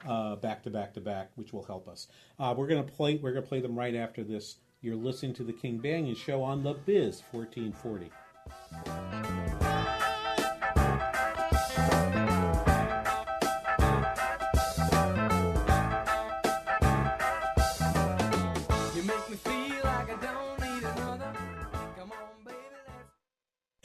[0.08, 2.08] uh, back to back to back, which will help us.
[2.40, 4.56] Uh, we're gonna play we're gonna play them right after this.
[4.82, 8.12] You're listening to the King Banaian Show on the Biz 1440.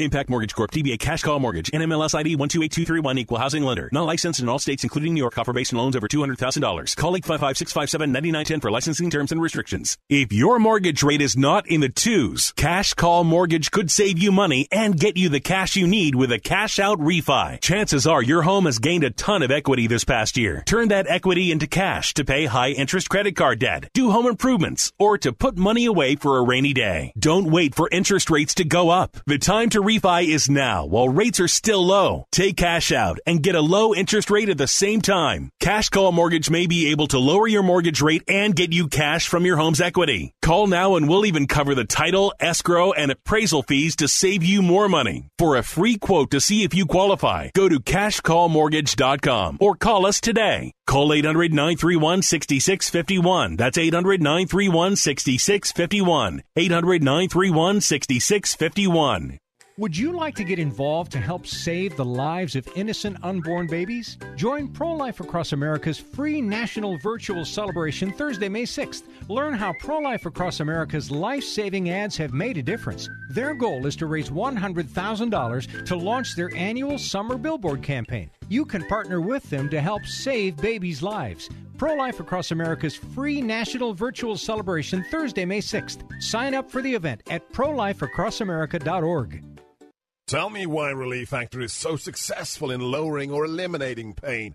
[0.03, 0.71] Impact Mortgage Corp.
[0.71, 1.71] DBA Cash Call Mortgage.
[1.71, 3.19] NMLS ID 128231.
[3.19, 3.89] Equal housing lender.
[3.93, 5.39] Not licensed in all states, including New York.
[5.39, 6.97] Offer based on loans over $200,000.
[6.97, 9.97] Call 855-657-9910 for licensing terms and restrictions.
[10.09, 14.33] If your mortgage rate is not in the twos, Cash Call Mortgage could save you
[14.33, 17.61] money and get you the cash you need with a cash out refi.
[17.61, 20.63] Chances are your home has gained a ton of equity this past year.
[20.67, 24.93] Turn that equity into cash to pay high interest credit card debt, do home improvements,
[24.99, 27.13] or to put money away for a rainy day.
[27.19, 29.17] Don't wait for interest rates to go up.
[29.27, 32.25] The time to refi is now while rates are still low.
[32.33, 35.51] Take cash out and get a low interest rate at the same time.
[35.61, 39.29] Cash Call Mortgage may be able to lower your mortgage rate and get you cash
[39.29, 40.33] from your home's equity.
[40.41, 44.63] Call now and we'll even cover the title, escrow, and appraisal fees to save you
[44.63, 45.29] more money.
[45.39, 50.21] For a free quote to see if you qualify, go to cashcallmortgage.com or call us
[50.21, 50.73] today.
[50.87, 53.57] Call 800 931 6651.
[53.57, 56.43] That's 800 931 6651.
[56.57, 59.39] 800 931 6651.
[59.79, 64.19] Would you like to get involved to help save the lives of innocent unborn babies?
[64.37, 69.05] Join Pro Life Across America's free national virtual celebration Thursday, May 6th.
[69.31, 73.09] Learn how Pro Life Across America's life saving ads have made a difference.
[73.31, 78.29] Their goal is to raise $100,000 to launch their annual summer billboard campaign.
[78.53, 81.49] You can partner with them to help save babies' lives.
[81.79, 86.03] Pro Life Across America's free national virtual celebration Thursday, May 6th.
[86.23, 89.43] Sign up for the event at prolifeacrossamerica.org.
[90.27, 94.55] Tell me why Relief Factor is so successful in lowering or eliminating pain.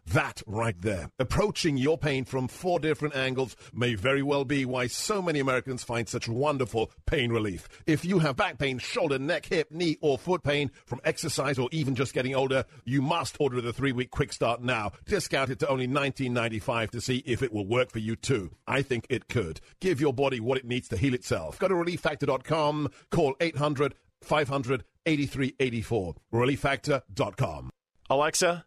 [0.13, 4.87] That right there, approaching your pain from four different angles, may very well be why
[4.87, 7.69] so many Americans find such wonderful pain relief.
[7.85, 11.69] If you have back pain, shoulder, neck, hip, knee, or foot pain from exercise or
[11.71, 14.91] even just getting older, you must order the three week quick start now.
[15.05, 18.51] Discount it to only $19.95 to see if it will work for you too.
[18.67, 19.61] I think it could.
[19.79, 21.59] Give your body what it needs to heal itself.
[21.59, 26.15] Go to relieffactor.com, call 800 500 8384.
[26.33, 27.69] Relieffactor.com.
[28.09, 28.65] Alexa,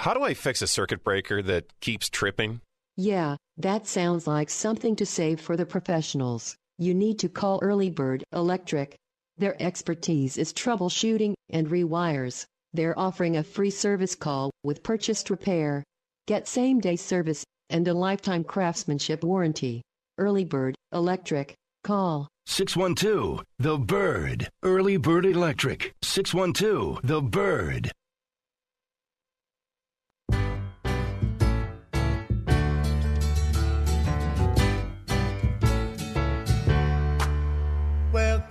[0.00, 2.62] how do I fix a circuit breaker that keeps tripping?
[2.96, 6.56] Yeah, that sounds like something to save for the professionals.
[6.78, 8.96] You need to call Early Bird Electric.
[9.36, 12.46] Their expertise is troubleshooting and rewires.
[12.72, 15.84] They're offering a free service call with purchased repair.
[16.26, 19.82] Get same day service and a lifetime craftsmanship warranty.
[20.16, 21.54] Early Bird Electric.
[21.84, 24.48] Call 612 The Bird.
[24.62, 25.92] Early Bird Electric.
[26.02, 27.92] 612 The Bird.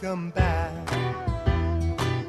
[0.02, 0.72] Welcome back.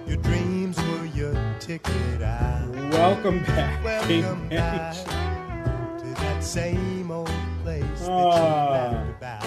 [0.05, 2.69] Your dreams were your ticket out.
[2.91, 7.31] Welcome back, Welcome King back to that same old
[7.63, 8.91] place that Ah.
[8.91, 9.47] you laughed about.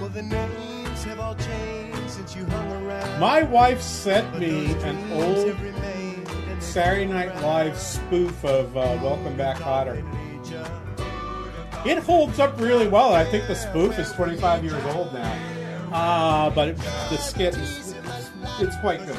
[0.00, 3.20] Well, the names have all changed since you hung around.
[3.20, 8.74] My wife sent me an old have remained and they Saturday Night Live spoof of
[8.74, 10.02] uh, Welcome Back Kotter.
[11.84, 13.12] It holds up really well.
[13.12, 15.55] I think the spoof is 25 years old now.
[15.96, 17.94] Uh, but it, the skit is
[18.60, 19.16] it's quite good.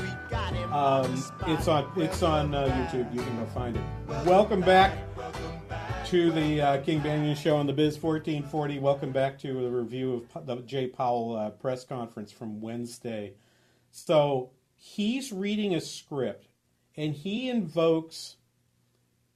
[0.71, 1.11] Um,
[1.47, 3.11] it's on it's on uh, YouTube.
[3.15, 3.81] You can go find it.
[4.27, 4.95] Welcome back
[6.05, 8.77] to the uh, King Banaian Show on the Biz 1440.
[8.77, 13.33] Welcome back to the review of the Jay Powell uh, press conference from Wednesday.
[13.89, 16.45] So he's reading a script,
[16.95, 18.35] and he invokes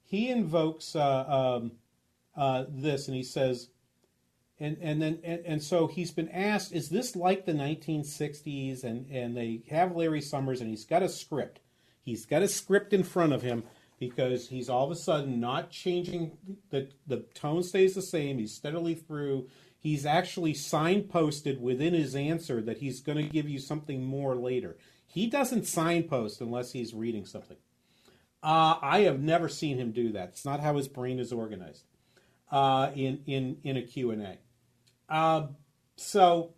[0.03, 1.71] he invokes uh, um,
[2.37, 3.69] uh, this, and he says,
[4.61, 8.83] and and then and, and so he's been asked, is this like the 1960s?
[8.83, 11.59] And and they have Larry Summers, and he's got a script.
[12.03, 13.63] He's got a script in front of him
[13.99, 16.37] because he's all of a sudden not changing
[16.69, 18.37] the the tone stays the same.
[18.37, 19.49] He's steadily through.
[19.79, 24.77] He's actually signposted within his answer that he's going to give you something more later.
[25.07, 27.57] He doesn't signpost unless he's reading something.
[28.43, 30.29] Uh, I have never seen him do that.
[30.29, 31.85] It's not how his brain is organized
[32.51, 34.37] uh, in in in a Q and A.
[35.11, 35.47] Uh,
[35.97, 36.53] so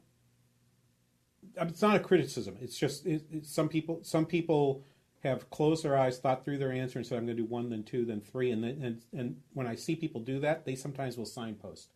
[1.58, 2.56] it's not a criticism.
[2.62, 4.86] It's just it, some people some people
[5.24, 7.70] have closed their eyes, thought through their answer, and said, "I'm going to do one,
[7.70, 8.52] then two, then three.
[8.52, 11.90] And then and, and when I see people do that, they sometimes will signpost.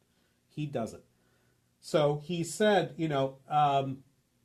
[0.50, 1.04] He doesn't.
[1.80, 4.00] So he said, you know, um,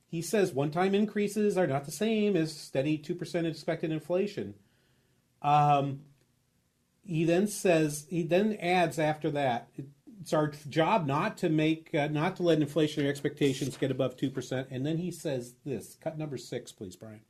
[0.06, 4.54] he says one-time increases are not the same as steady two percent expected inflation.
[5.40, 6.00] Um,
[7.04, 9.70] he then says he then adds after that
[10.22, 14.30] it's our job not to make uh, not to let inflationary expectations get above two
[14.30, 14.68] percent.
[14.70, 17.20] And then he says this cut number six, please, Brian.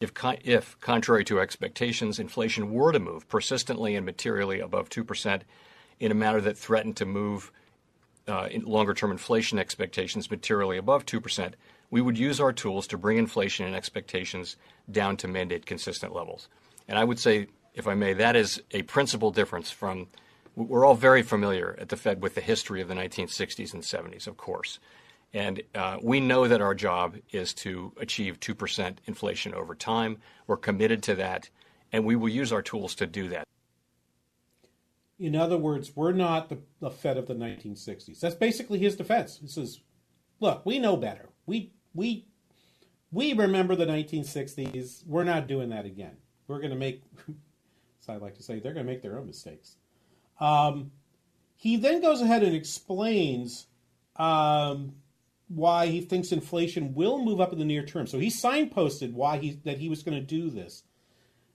[0.00, 0.12] If,
[0.44, 5.40] if, contrary to expectations, inflation were to move persistently and materially above 2%
[5.98, 7.50] in a manner that threatened to move
[8.28, 11.54] uh, in longer term inflation expectations materially above 2%,
[11.90, 14.56] we would use our tools to bring inflation and expectations
[14.88, 16.48] down to mandate consistent levels.
[16.86, 20.06] And I would say, if I may, that is a principal difference from
[20.66, 24.26] we're all very familiar at the Fed with the history of the 1960s and 70s,
[24.26, 24.80] of course.
[25.32, 30.18] And uh, we know that our job is to achieve 2% inflation over time.
[30.46, 31.50] We're committed to that,
[31.92, 33.44] and we will use our tools to do that.
[35.18, 38.20] In other words, we're not the, the Fed of the 1960s.
[38.20, 39.38] That's basically his defense.
[39.40, 39.80] He says,
[40.40, 41.28] look, we know better.
[41.44, 42.26] We, we,
[43.12, 45.06] we remember the 1960s.
[45.06, 46.16] We're not doing that again.
[46.46, 49.26] We're going to make, as I like to say, they're going to make their own
[49.26, 49.76] mistakes.
[50.40, 50.92] Um,
[51.56, 53.66] he then goes ahead and explains
[54.16, 54.94] um,
[55.48, 58.06] why he thinks inflation will move up in the near term.
[58.06, 60.84] So he signposted why he that he was going to do this.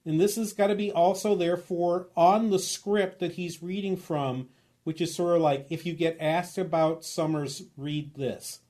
[0.04, 4.48] And this has got to be also therefore on the script that he's reading from,
[4.82, 8.60] which is sort of like if you get asked about Summers, read this.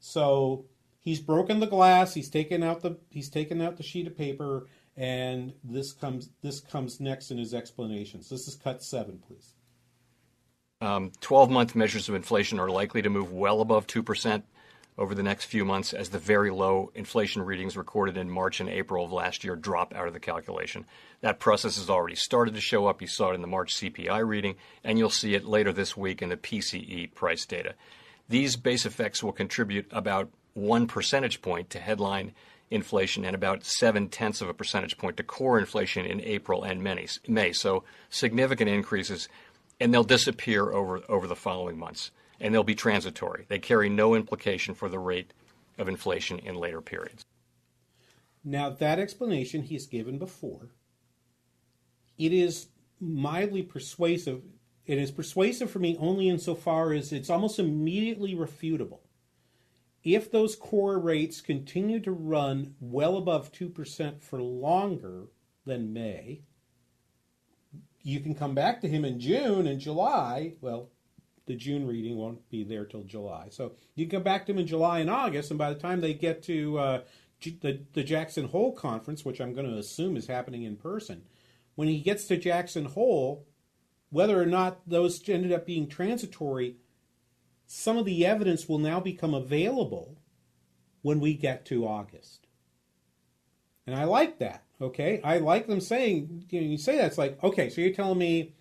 [0.00, 0.64] So
[1.00, 4.66] he's broken the glass, he's taken out the he's taken out the sheet of paper,
[4.96, 8.28] and this comes this comes next in his explanations.
[8.28, 9.54] This is cut seven, please.
[10.80, 14.42] Um, 12 month measures of inflation are likely to move well above 2%
[14.98, 18.68] over the next few months as the very low inflation readings recorded in March and
[18.68, 20.84] April of last year drop out of the calculation.
[21.20, 23.00] That process has already started to show up.
[23.00, 26.20] You saw it in the March CPI reading, and you'll see it later this week
[26.20, 27.74] in the PCE price data.
[28.28, 32.32] These base effects will contribute about one percentage point to headline
[32.72, 36.82] inflation and about seven tenths of a percentage point to core inflation in April and
[36.82, 37.52] May.
[37.52, 39.28] So significant increases
[39.82, 42.12] and they'll disappear over, over the following months.
[42.40, 43.46] And they'll be transitory.
[43.48, 45.32] They carry no implication for the rate
[45.78, 47.24] of inflation in later periods.
[48.44, 50.70] Now, that explanation he's given before,
[52.18, 52.66] it is
[53.00, 54.42] mildly persuasive.
[54.86, 59.00] It is persuasive for me only insofar as it's almost immediately refutable.
[60.04, 65.28] If those core rates continue to run well above 2% for longer
[65.64, 66.42] than May,
[68.02, 70.54] you can come back to him in June and July.
[70.60, 70.90] Well,
[71.46, 73.48] the June reading won't be there till July.
[73.50, 76.00] So you can come back to him in July and August, and by the time
[76.00, 77.00] they get to uh,
[77.40, 81.22] the, the Jackson Hole conference, which I'm going to assume is happening in person,
[81.74, 83.46] when he gets to Jackson Hole,
[84.10, 86.76] whether or not those ended up being transitory,
[87.74, 90.18] some of the evidence will now become available
[91.00, 92.46] when we get to August.
[93.86, 94.62] And I like that.
[94.78, 97.94] Okay, I like them saying you, know, you say that it's like okay, so you're
[97.94, 98.52] telling me,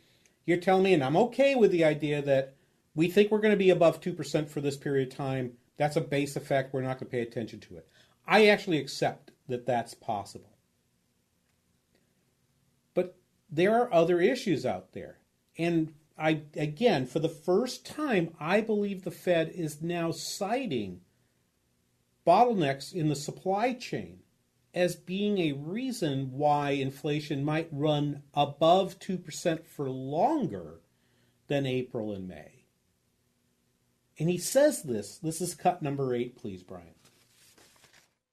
[0.45, 2.55] you're telling me, and I'm okay with the idea that
[2.95, 5.57] we think we're going to be above two percent for this period of time.
[5.76, 6.74] That's a base effect.
[6.74, 7.88] We're not going to pay attention to it.
[8.26, 10.57] I actually accept that that's possible.
[12.93, 13.18] But
[13.49, 15.18] there are other issues out there.
[15.57, 21.01] And I again, for the first time, I believe the Fed is now citing
[22.26, 24.19] bottlenecks in the supply chain
[24.74, 30.80] as being a reason why inflation might run above 2% for longer
[31.47, 32.65] than April and May.
[34.17, 35.17] And he says this.
[35.17, 36.93] This is cut number eight, please, Brian.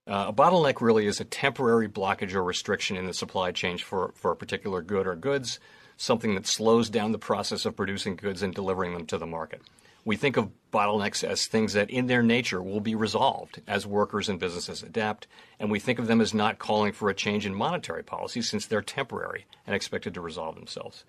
[0.06, 4.12] Uh, a bottleneck really is a temporary blockage or restriction in the supply chain for,
[4.14, 5.58] for a particular good or goods,
[5.98, 9.60] something that slows down the process of producing goods and delivering them to the market.
[10.04, 14.28] We think of bottlenecks as things that, in their nature, will be resolved as workers
[14.28, 15.26] and businesses adapt,
[15.58, 18.64] and we think of them as not calling for a change in monetary policy since
[18.64, 21.04] they're temporary and expected to resolve themselves.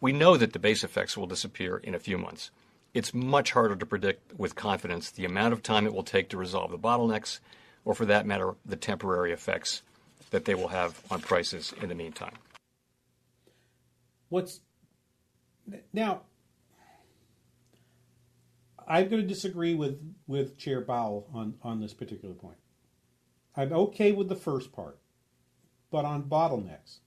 [0.00, 2.50] We know that the base effects will disappear in a few months.
[2.92, 6.36] It's much harder to predict with confidence the amount of time it will take to
[6.36, 7.40] resolve the bottlenecks,
[7.84, 9.82] or for that matter, the temporary effects
[10.30, 12.34] that they will have on prices in the meantime.
[14.32, 14.60] What's
[15.92, 16.22] now
[18.88, 22.56] I'm going to disagree with, with Chair Powell on, on this particular point.
[23.54, 24.98] I'm okay with the first part,
[25.90, 27.00] but on bottlenecks.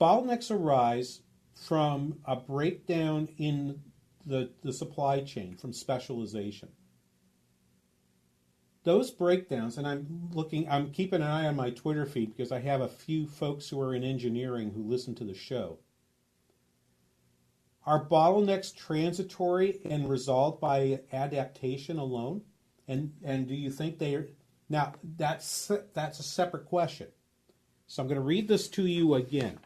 [0.00, 1.20] Bottlenecks arise
[1.54, 3.80] from a breakdown in
[4.26, 6.70] the, the supply chain, from specialization.
[8.82, 12.60] Those breakdowns, and I'm looking, I'm keeping an eye on my Twitter feed because I
[12.60, 15.78] have a few folks who are in engineering who listen to the show.
[17.84, 22.42] Are bottlenecks transitory and resolved by adaptation alone?
[22.88, 24.28] And and do you think they are
[24.68, 27.08] now that's that's a separate question.
[27.86, 29.58] So I'm going to read this to you again.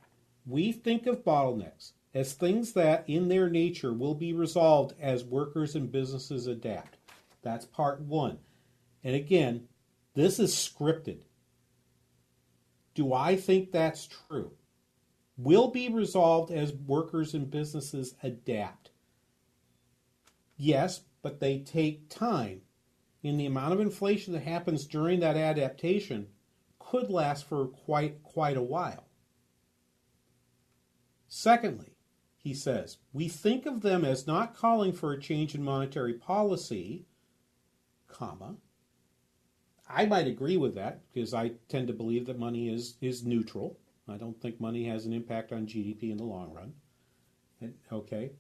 [0.46, 5.74] We think of bottlenecks as things that in their nature will be resolved as workers
[5.74, 6.96] and businesses adapt.
[7.42, 8.38] That's part 1.
[9.04, 9.68] And again,
[10.14, 11.20] this is scripted.
[12.94, 14.52] Do I think that's true?
[15.36, 18.90] will be resolved as workers and businesses adapt.
[20.56, 22.62] Yes, but they take time.
[23.22, 26.28] And the amount of inflation that happens during that adaptation
[26.78, 29.08] could last for quite quite a while.
[31.26, 31.96] Secondly,
[32.36, 37.06] he says, we think of them as not calling for a change in monetary policy,
[38.06, 38.56] comma.
[39.88, 43.78] I might agree with that because I tend to believe that money is, is neutral.
[44.08, 46.74] I don't think money has an impact on GDP in the long run.
[47.60, 48.32] And, okay.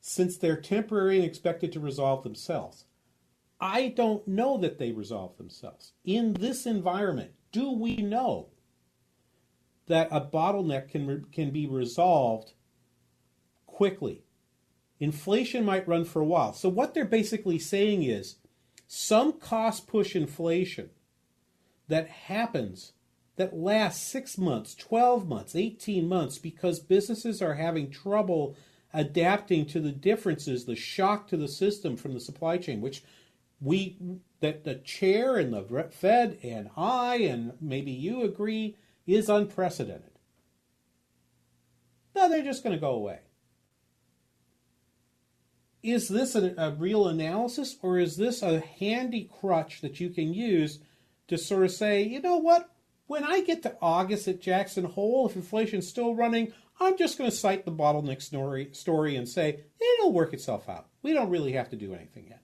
[0.00, 2.84] Since they're temporary and expected to resolve themselves,
[3.60, 5.92] I don't know that they resolve themselves.
[6.04, 8.48] In this environment, do we know
[9.86, 12.52] that a bottleneck can, can be resolved
[13.66, 14.24] quickly?
[14.98, 16.52] Inflation might run for a while.
[16.52, 18.36] So, what they're basically saying is
[18.92, 20.90] some cost push inflation
[21.86, 22.92] that happens
[23.36, 28.56] that lasts six months, 12 months, 18 months because businesses are having trouble
[28.92, 33.04] adapting to the differences, the shock to the system from the supply chain, which
[33.60, 33.96] we,
[34.40, 38.76] that the chair and the Fed and I, and maybe you agree,
[39.06, 40.18] is unprecedented.
[42.16, 43.20] No, they're just going to go away.
[45.82, 50.34] Is this a, a real analysis, or is this a handy crutch that you can
[50.34, 50.80] use
[51.28, 52.70] to sort of say, you know what,
[53.06, 57.30] when I get to August at Jackson Hole, if inflation's still running, I'm just going
[57.30, 60.86] to cite the bottleneck story, story and say it'll work itself out.
[61.02, 62.42] We don't really have to do anything yet.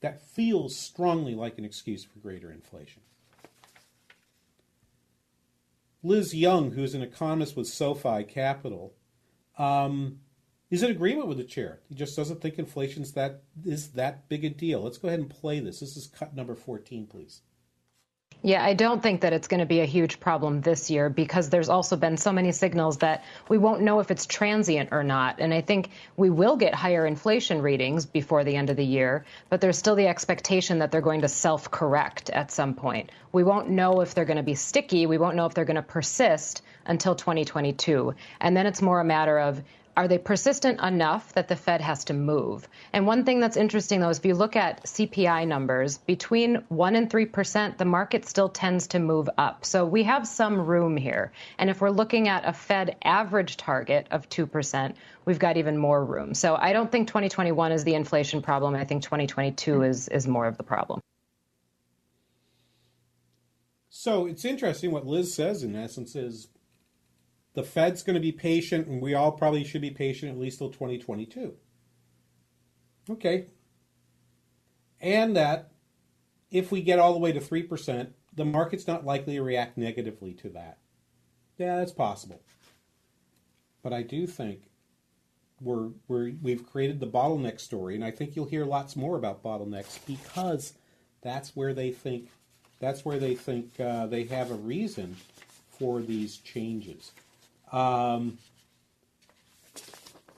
[0.00, 3.02] That feels strongly like an excuse for greater inflation.
[6.02, 8.94] Liz Young, who's an economist with SoFi Capital,
[9.58, 10.18] um,
[10.72, 11.80] is in agreement with the chair.
[11.88, 14.80] He just doesn't think inflation's that is that big a deal.
[14.80, 15.80] Let's go ahead and play this.
[15.80, 17.42] This is cut number 14, please.
[18.44, 21.50] Yeah, I don't think that it's going to be a huge problem this year because
[21.50, 25.36] there's also been so many signals that we won't know if it's transient or not.
[25.38, 29.26] And I think we will get higher inflation readings before the end of the year,
[29.48, 33.10] but there's still the expectation that they're going to self correct at some point.
[33.30, 35.06] We won't know if they're going to be sticky.
[35.06, 38.14] We won't know if they're going to persist until 2022.
[38.40, 39.62] And then it's more a matter of
[39.96, 42.66] are they persistent enough that the Fed has to move?
[42.92, 46.96] And one thing that's interesting, though, is if you look at CPI numbers, between 1%
[46.96, 49.64] and 3%, the market still tends to move up.
[49.64, 51.32] So we have some room here.
[51.58, 56.02] And if we're looking at a Fed average target of 2%, we've got even more
[56.04, 56.34] room.
[56.34, 58.74] So I don't think 2021 is the inflation problem.
[58.74, 61.00] I think 2022 is, is more of the problem.
[63.90, 66.48] So it's interesting what Liz says, in essence, is
[67.54, 70.58] the Fed's going to be patient, and we all probably should be patient at least
[70.58, 71.54] till 2022.
[73.10, 73.46] Okay.
[75.00, 75.72] and that
[76.50, 80.32] if we get all the way to 3%, the market's not likely to react negatively
[80.34, 80.78] to that.
[81.58, 82.42] Yeah, that's possible.
[83.82, 84.62] But I do think
[85.60, 89.42] we're, we're, we've created the bottleneck story, and I think you'll hear lots more about
[89.42, 90.74] bottlenecks because
[91.22, 92.28] that's where they think
[92.80, 95.16] that's where they think uh, they have a reason
[95.70, 97.12] for these changes.
[97.72, 98.38] Um,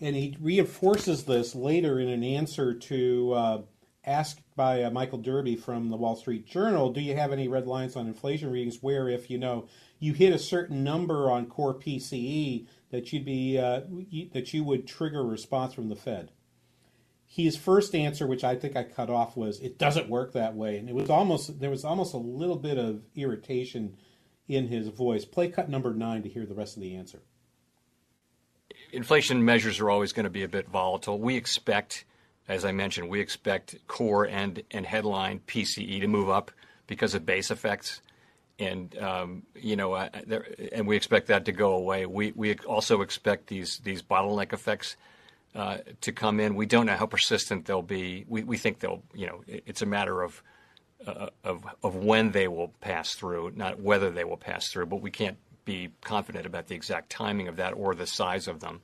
[0.00, 3.62] and he reinforces this later in an answer to uh,
[4.04, 7.66] asked by uh, Michael Derby from the Wall Street Journal, "Do you have any red
[7.66, 9.66] lines on inflation readings where, if you know
[9.98, 13.80] you hit a certain number on core PCE, that you'd be uh,
[14.32, 16.30] that you would trigger a response from the Fed?"
[17.26, 20.78] his first answer, which I think I cut off, was it doesn't work that way,
[20.78, 23.96] and it was almost there was almost a little bit of irritation
[24.48, 25.24] in his voice.
[25.24, 27.20] Play cut number nine to hear the rest of the answer.
[28.92, 31.18] Inflation measures are always going to be a bit volatile.
[31.18, 32.04] We expect,
[32.48, 36.50] as I mentioned, we expect core and and headline PCE to move up
[36.86, 38.02] because of base effects,
[38.58, 42.06] and um, you know, uh, there, and we expect that to go away.
[42.06, 44.96] We we also expect these these bottleneck effects
[45.54, 46.54] uh, to come in.
[46.54, 48.24] We don't know how persistent they'll be.
[48.28, 50.42] We, we think they'll, you know, it's a matter of,
[51.06, 55.00] uh, of, of when they will pass through, not whether they will pass through, but
[55.00, 58.80] we can't be confident about the exact timing of that or the size of them.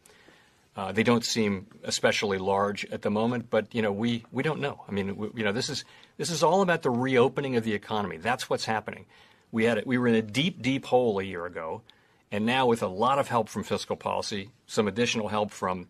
[0.77, 4.61] Uh, they don't seem especially large at the moment, but you know we, we don't
[4.61, 4.83] know.
[4.89, 5.85] I mean, we, you know this is
[6.17, 8.19] this is all about the reopening of the economy.
[8.19, 9.07] That's what's happening.
[9.51, 11.83] We had we were in a deep deep hole a year ago,
[12.31, 15.89] and now with a lot of help from fiscal policy, some additional help from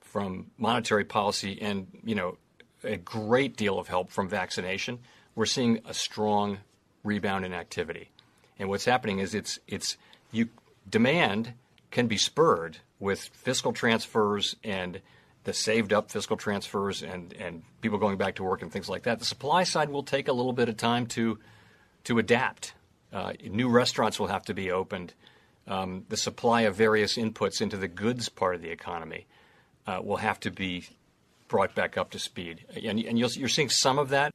[0.00, 2.36] from monetary policy and you know
[2.84, 4.98] a great deal of help from vaccination,
[5.34, 6.58] we're seeing a strong
[7.04, 8.10] rebound in activity.
[8.58, 9.96] And what's happening is it's it's
[10.30, 10.48] you
[10.88, 11.54] demand
[11.90, 15.00] can be spurred with fiscal transfers and
[15.44, 19.02] the saved up fiscal transfers and, and people going back to work and things like
[19.02, 19.18] that.
[19.18, 21.38] The supply side will take a little bit of time to
[22.04, 22.74] to adapt.
[23.12, 25.12] Uh, new restaurants will have to be opened.
[25.66, 29.26] Um, the supply of various inputs into the goods part of the economy
[29.86, 30.86] uh, will have to be
[31.48, 32.64] brought back up to speed.
[32.74, 34.32] And, and you are seeing some of that.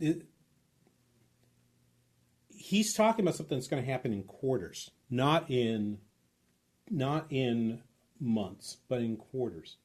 [0.00, 0.26] It,
[2.48, 5.98] he's talking about something that's going to happen in quarters, not in
[6.90, 7.82] not in
[8.20, 9.76] months, but in quarters.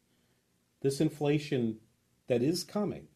[0.82, 1.78] This inflation
[2.28, 3.08] that is coming.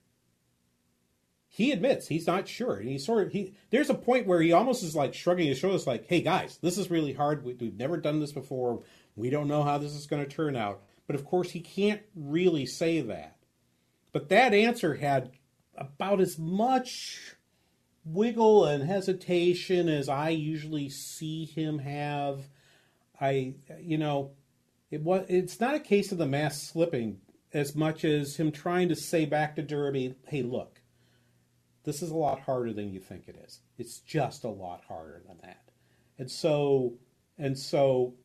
[1.48, 3.56] He admits he's not sure, he's sort of he.
[3.70, 6.78] There's a point where he almost is like shrugging his shoulders, like, "Hey guys, this
[6.78, 7.46] is really hard.
[7.46, 8.84] We, we've never done this before.
[9.16, 10.82] We don't know how this is going to turn out.
[11.08, 13.38] But of course, he can't really say that.
[14.12, 15.32] But that answer had
[15.78, 17.36] about as much
[18.04, 22.48] wiggle and hesitation as I usually see him have.
[23.20, 24.32] I, you know,
[24.92, 25.26] it was.
[25.30, 27.20] It's not a case of the mask slipping
[27.54, 30.82] as much as him trying to say back to Derby, "Hey, look,
[31.84, 33.62] this is a lot harder than you think it is.
[33.78, 35.72] It's just a lot harder than that."
[36.18, 36.98] And so,
[37.38, 38.16] and so,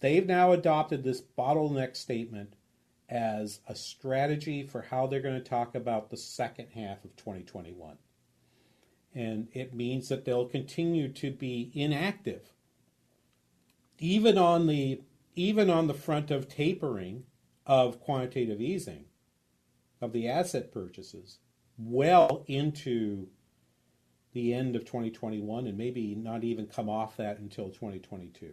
[0.00, 2.54] They've now adopted this bottleneck statement
[3.10, 7.98] as a strategy for how they're going to talk about the second half of 2021.
[9.12, 12.52] And it means that they'll continue to be inactive.
[13.98, 15.02] Even on the
[15.34, 17.24] even on the front of tapering
[17.66, 19.04] of quantitative easing
[20.00, 21.38] of the asset purchases
[21.78, 23.28] well into
[24.32, 28.52] the end of 2021 and maybe not even come off that until 2022.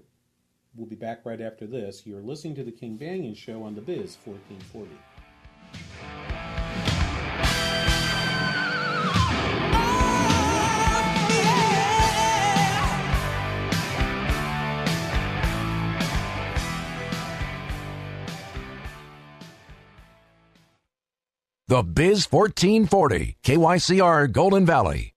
[0.77, 2.05] We'll be back right after this.
[2.05, 4.91] You're listening to the King Banaian Show on the Biz 1440.
[21.69, 25.16] The Biz 1440, KYCR Golden Valley.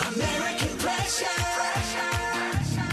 [0.00, 1.26] American pressure.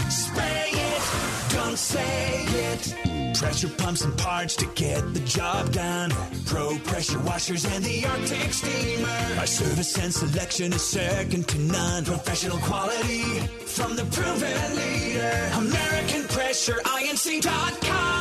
[0.08, 1.02] Spray it,
[1.50, 2.94] don't say it.
[3.36, 6.10] Pressure pumps and parts to get the job done.
[6.46, 9.38] Pro pressure washers and the Arctic steamer.
[9.38, 12.04] Our service and selection is second to none.
[12.04, 13.22] Professional quality
[13.66, 15.50] from the proven leader.
[15.54, 18.13] American Pressure, INC.com.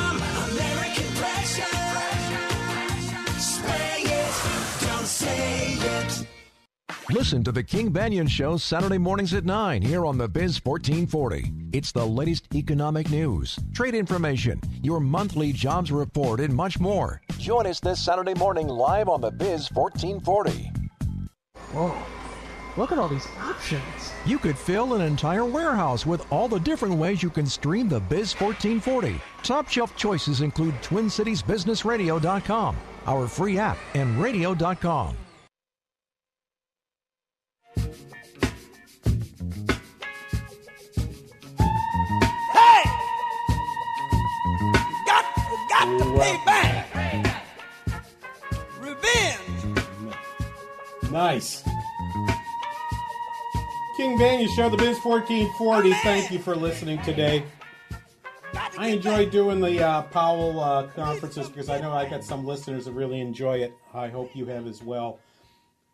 [7.14, 11.54] Listen to the King Banaian Show Saturday mornings at 9 here on the Biz 1440.
[11.72, 17.22] It's the latest economic news, trade information, your monthly jobs report, and much more.
[17.38, 20.72] Join us this Saturday morning live on the Biz 1440.
[21.74, 21.96] Whoa,
[22.78, 23.84] look at all these options.
[24.26, 28.00] You could fill an entire warehouse with all the different ways you can stream the
[28.00, 29.22] Biz 1440.
[29.44, 35.16] Top shelf choices include TwinCitiesBusinessRadio.com, our free app, and radio.com.
[51.14, 51.62] Nice.
[53.96, 55.94] King Banaian Show, the Biz 1440.
[56.02, 57.44] Thank you for listening today.
[58.80, 62.86] I enjoy doing the uh, Powell uh, conferences because I know I got some listeners
[62.86, 63.74] that really enjoy it.
[63.94, 65.20] I hope you have as well.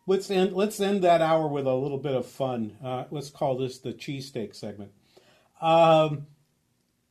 [0.06, 0.54] Let's end.
[0.54, 2.78] Let's end that hour with a little bit of fun.
[2.82, 4.90] Uh, let's call this the cheesesteak segment.
[5.60, 6.28] Um,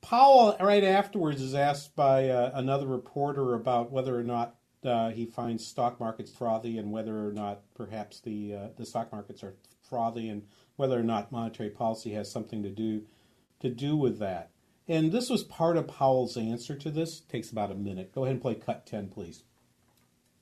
[0.01, 4.55] Powell, right afterwards, is asked by uh, another reporter about whether or not
[4.86, 9.12] uh, he finds stock markets frothy and whether or not perhaps the uh, the stock
[9.12, 10.44] markets are frothy and
[10.76, 13.04] whether or not monetary policy has something to do
[13.60, 14.52] to do with that.
[14.88, 17.20] And this was part of Powell's answer to this.
[17.20, 18.14] takes about a minute.
[18.14, 19.44] Go ahead and play cut ten, please.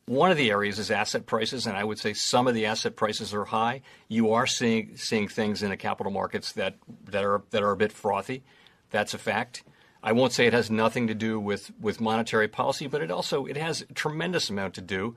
[0.06, 2.96] One of the areas is asset prices, and I would say some of the asset
[2.96, 3.82] prices are high.
[4.08, 6.76] You are seeing seeing things in the capital markets that,
[7.06, 8.44] that are that are a bit frothy.
[8.90, 9.64] That's a fact.
[10.08, 13.46] I won't say it has nothing to do with, with monetary policy, but it also
[13.46, 15.16] it has a tremendous amount to do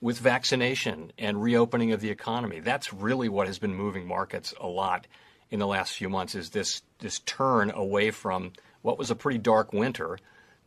[0.00, 2.60] with vaccination and reopening of the economy.
[2.60, 5.06] That's really what has been moving markets a lot
[5.50, 6.34] in the last few months.
[6.34, 10.18] Is this this turn away from what was a pretty dark winter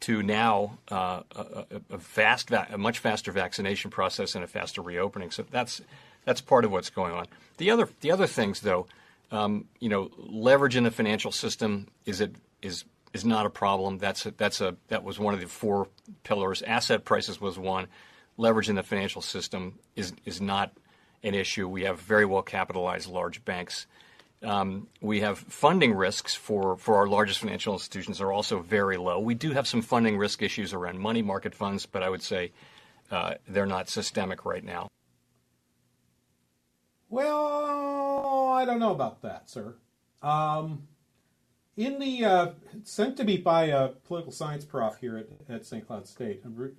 [0.02, 5.32] to now uh, a, a, fast, a much faster vaccination process and a faster reopening.
[5.32, 5.82] So that's
[6.26, 7.26] that's part of what's going on.
[7.58, 8.86] The other the other things though,
[9.32, 14.00] um, you know, leverage in the financial system is it is is not a problem.
[14.00, 15.88] That's a, that's a that was one of the four
[16.24, 16.62] pillars.
[16.64, 17.88] Asset prices was one.
[18.38, 20.72] Leverage in the financial system is is not
[21.24, 21.68] an issue.
[21.68, 23.88] We have very well capitalized large banks.
[24.44, 29.20] Um, we have funding risks for, for our largest financial institutions are also very low.
[29.20, 32.52] We do have some funding risk issues around money market funds, but I would say
[33.10, 34.90] uh, they're not systemic right now.
[37.10, 39.76] Well, I don't know about that, sir.
[40.22, 40.88] Um,
[41.76, 42.52] in the uh,
[42.84, 45.86] sent to me by a political science prof here at, at St.
[45.86, 46.70] Cloud State, a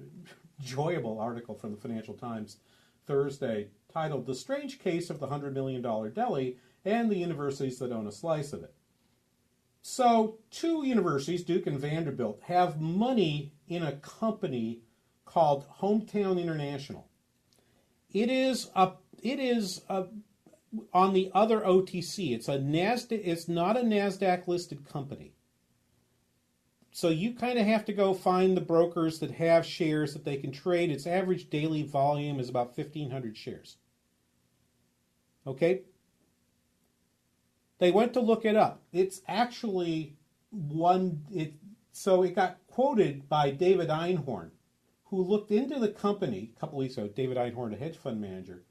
[0.61, 2.59] enjoyable article from the Financial Times
[3.07, 7.93] Thursday titled "The Strange Case of the Hundred Million Dollar Deli." and the universities that
[7.93, 8.75] own a slice of it.
[9.81, 14.81] So, two universities, Duke and Vanderbilt, have money in a company
[15.25, 17.09] called Hometown International.
[18.13, 18.93] It is a
[19.23, 20.07] it is a
[20.93, 22.35] on the other OTC.
[22.35, 23.21] It's a Nasdaq.
[23.25, 25.33] It's not a Nasdaq listed company.
[26.93, 30.37] So you kind of have to go find the brokers that have shares that they
[30.37, 30.91] can trade.
[30.91, 33.79] Its average daily volume is about 1,500 shares.
[35.47, 35.83] Okay,
[37.79, 38.83] they went to look it up.
[38.93, 40.17] It's actually
[40.51, 41.25] one.
[41.35, 41.55] It
[41.93, 44.51] so it got quoted by David Einhorn,
[45.07, 47.09] who looked into the company a couple weeks ago.
[47.09, 48.63] David Einhorn, a hedge fund manager,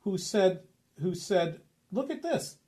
[0.00, 0.62] who said
[1.00, 2.58] who said, "Look at this.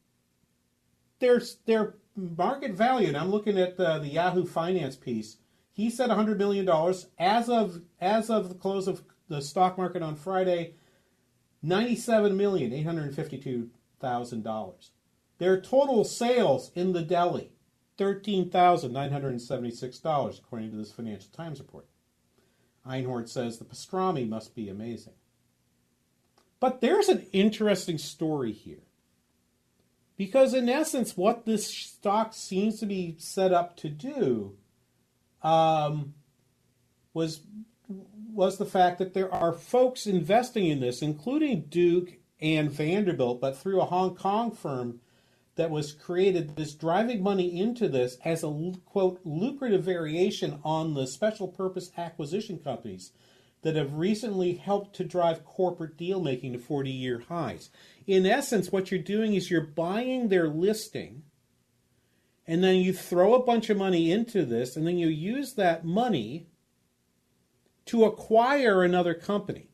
[1.18, 5.39] There's their market value." And I'm looking at the, the Yahoo Finance piece.
[5.72, 10.03] He said 100 million dollars as of as of the close of the stock market
[10.03, 10.74] on Friday.
[11.62, 13.70] 97 million eight hundred fifty-two
[14.01, 14.91] thousand dollars.
[15.39, 17.53] Their total sales in the deli,
[17.97, 21.87] thirteen thousand nine hundred seventy-six dollars, according to this Financial Times report.
[22.87, 25.14] Einhorn says the pastrami must be amazing.
[26.63, 28.85] But there's an interesting story here.
[30.17, 34.55] Because, in essence, what this stock seems to be set up to do
[35.43, 36.15] um,
[37.13, 37.41] was,
[38.33, 43.57] was the fact that there are folks investing in this, including Duke and Vanderbilt, but
[43.57, 45.01] through a Hong Kong firm
[45.57, 51.09] that was created that's driving money into this as a quote lucrative variation on the
[51.09, 53.11] special purpose acquisition companies
[53.63, 57.71] that have recently helped to drive corporate deal making to 40 year highs.
[58.07, 61.23] In essence, what you're doing is you're buying their listing
[62.47, 65.85] and then you throw a bunch of money into this and then you use that
[65.85, 66.49] money
[67.87, 69.69] to acquire another company.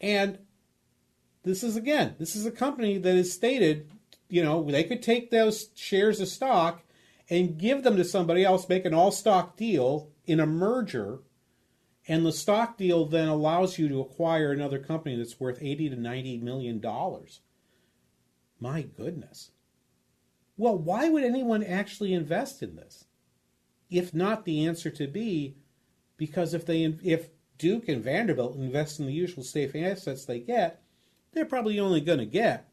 [0.00, 0.38] And
[1.44, 3.88] this is again, this is a company that has stated,
[4.28, 6.82] you know, they could take those shares of stock
[7.30, 11.20] and give them to somebody else, make an all stock deal in a merger,
[12.06, 15.96] and the stock deal then allows you to acquire another company that's worth 80 to
[15.96, 17.40] 90 million dollars.
[18.60, 19.52] My goodness.
[20.56, 23.06] Well, why would anyone actually invest in this?
[23.90, 25.56] If not the answer to be
[26.16, 30.82] because if they if Duke and Vanderbilt invest in the usual safe assets they get,
[31.32, 32.68] they're probably only going to get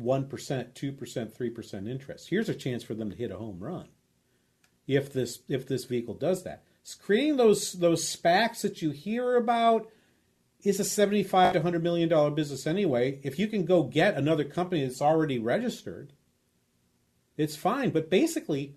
[0.00, 2.28] 1%, 2%, 3% interest.
[2.28, 3.88] Here's a chance for them to hit a home run.
[4.86, 6.64] If this if this vehicle does that.
[6.82, 9.88] It's creating those those SPACs that you hear about
[10.62, 13.20] is a 75 to 100 million dollar business anyway.
[13.22, 16.12] If you can go get another company that's already registered,
[17.36, 18.76] it's fine, but basically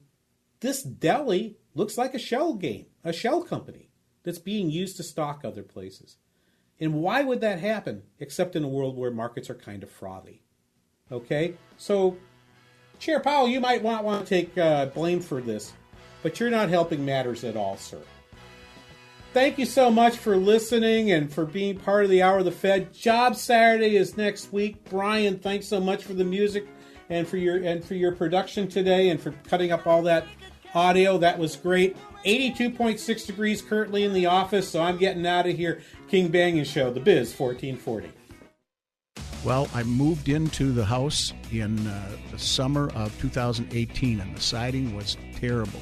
[0.60, 3.90] this deli looks like a shell game, a shell company
[4.24, 6.18] that's being used to stock other places.
[6.80, 10.44] And why would that happen except in a world where markets are kind of frothy?
[11.12, 11.56] Okay?
[11.78, 12.18] So,
[13.00, 15.74] Chair Powell, you might not want to take uh, blame for this,
[16.24, 18.00] but you're not helping matters at all, sir.
[19.32, 22.52] Thank you so much for listening and for being part of the Hour of the
[22.52, 22.92] Fed.
[22.92, 24.84] Job Saturday is next week.
[24.90, 26.68] Brian, thanks so much for the music
[27.10, 30.26] and for your and for your production today and for cutting up all that
[30.74, 31.20] audio.
[31.20, 31.96] That was great.
[32.26, 35.82] 82.6 degrees currently in the office, so I'm getting out of here.
[36.08, 38.12] King Banaian Show, The Biz 1440.
[39.46, 44.96] Well, I moved into the house in uh, the summer of 2018, and the siding
[44.96, 45.80] was terrible.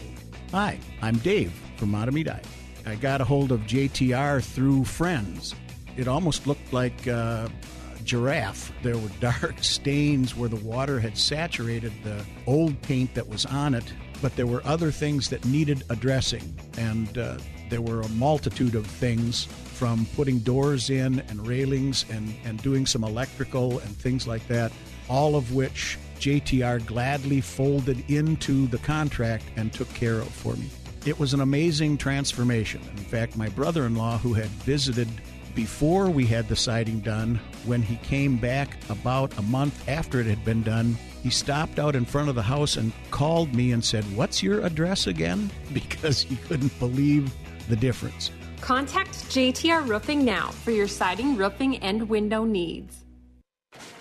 [0.52, 2.41] Hi, I'm Dave from Matamidi.
[2.86, 5.54] I got a hold of JTR through friends.
[5.98, 7.50] It almost looked like uh,
[7.93, 8.72] a giraffe.
[8.82, 13.76] There were dark stains where the water had saturated the old paint that was on
[13.76, 13.91] it,
[14.22, 17.39] but there were other things that needed addressing, and uh,
[17.70, 22.86] there were a multitude of things from putting doors in and railings and, and doing
[22.86, 24.72] some electrical and things like that,
[25.10, 30.70] all of which JTR gladly folded into the contract and took care of for me.
[31.05, 32.82] It was an amazing transformation.
[32.97, 35.07] In fact, my brother in law, who had visited
[35.55, 40.28] before we had the siding done, when he came back about a month after it
[40.28, 43.84] had been done, he stopped out in front of the house and called me and
[43.84, 45.49] said, What's your address again?
[45.74, 47.34] Because he couldn't believe
[47.70, 48.32] the difference.
[48.61, 53.05] Contact JTR Roofing now for your siding, roofing, and window needs.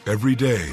[0.06, 0.72] Every day,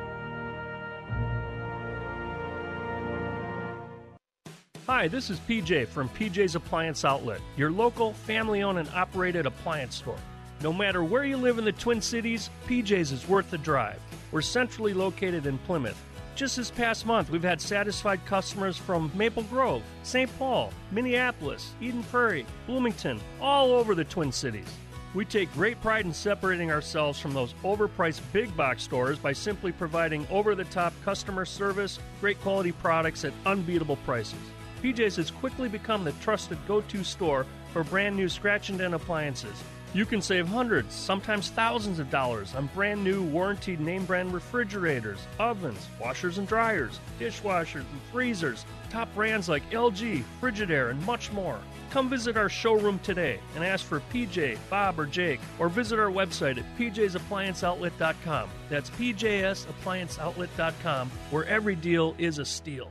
[5.01, 9.95] Hi, this is PJ from PJ's Appliance Outlet, your local family owned and operated appliance
[9.95, 10.19] store.
[10.61, 13.99] No matter where you live in the Twin Cities, PJ's is worth the drive.
[14.31, 15.99] We're centrally located in Plymouth,
[16.35, 20.29] Just this past month, we've had satisfied customers from Maple Grove, St.
[20.37, 24.71] Paul, Minneapolis, Eden Prairie, Bloomington, all over the Twin Cities.
[25.15, 29.71] We take great pride in separating ourselves from those overpriced big box stores by simply
[29.71, 34.37] providing over the top customer service, great quality products at unbeatable prices.
[34.83, 38.93] PJ's has quickly become the trusted go to store for brand new scratch and dent
[38.93, 39.63] appliances.
[39.93, 45.19] You can save hundreds, sometimes thousands of dollars on brand new warranted name brand refrigerators,
[45.37, 51.59] ovens, washers and dryers, dishwashers and freezers, top brands like LG, Frigidaire, and much more.
[51.89, 56.09] Come visit our showroom today and ask for PJ, Bob, or Jake, or visit our
[56.09, 58.49] website at pjsapplianceoutlet.com.
[58.69, 62.89] That's pjsapplianceoutlet.com, where every deal is a steal.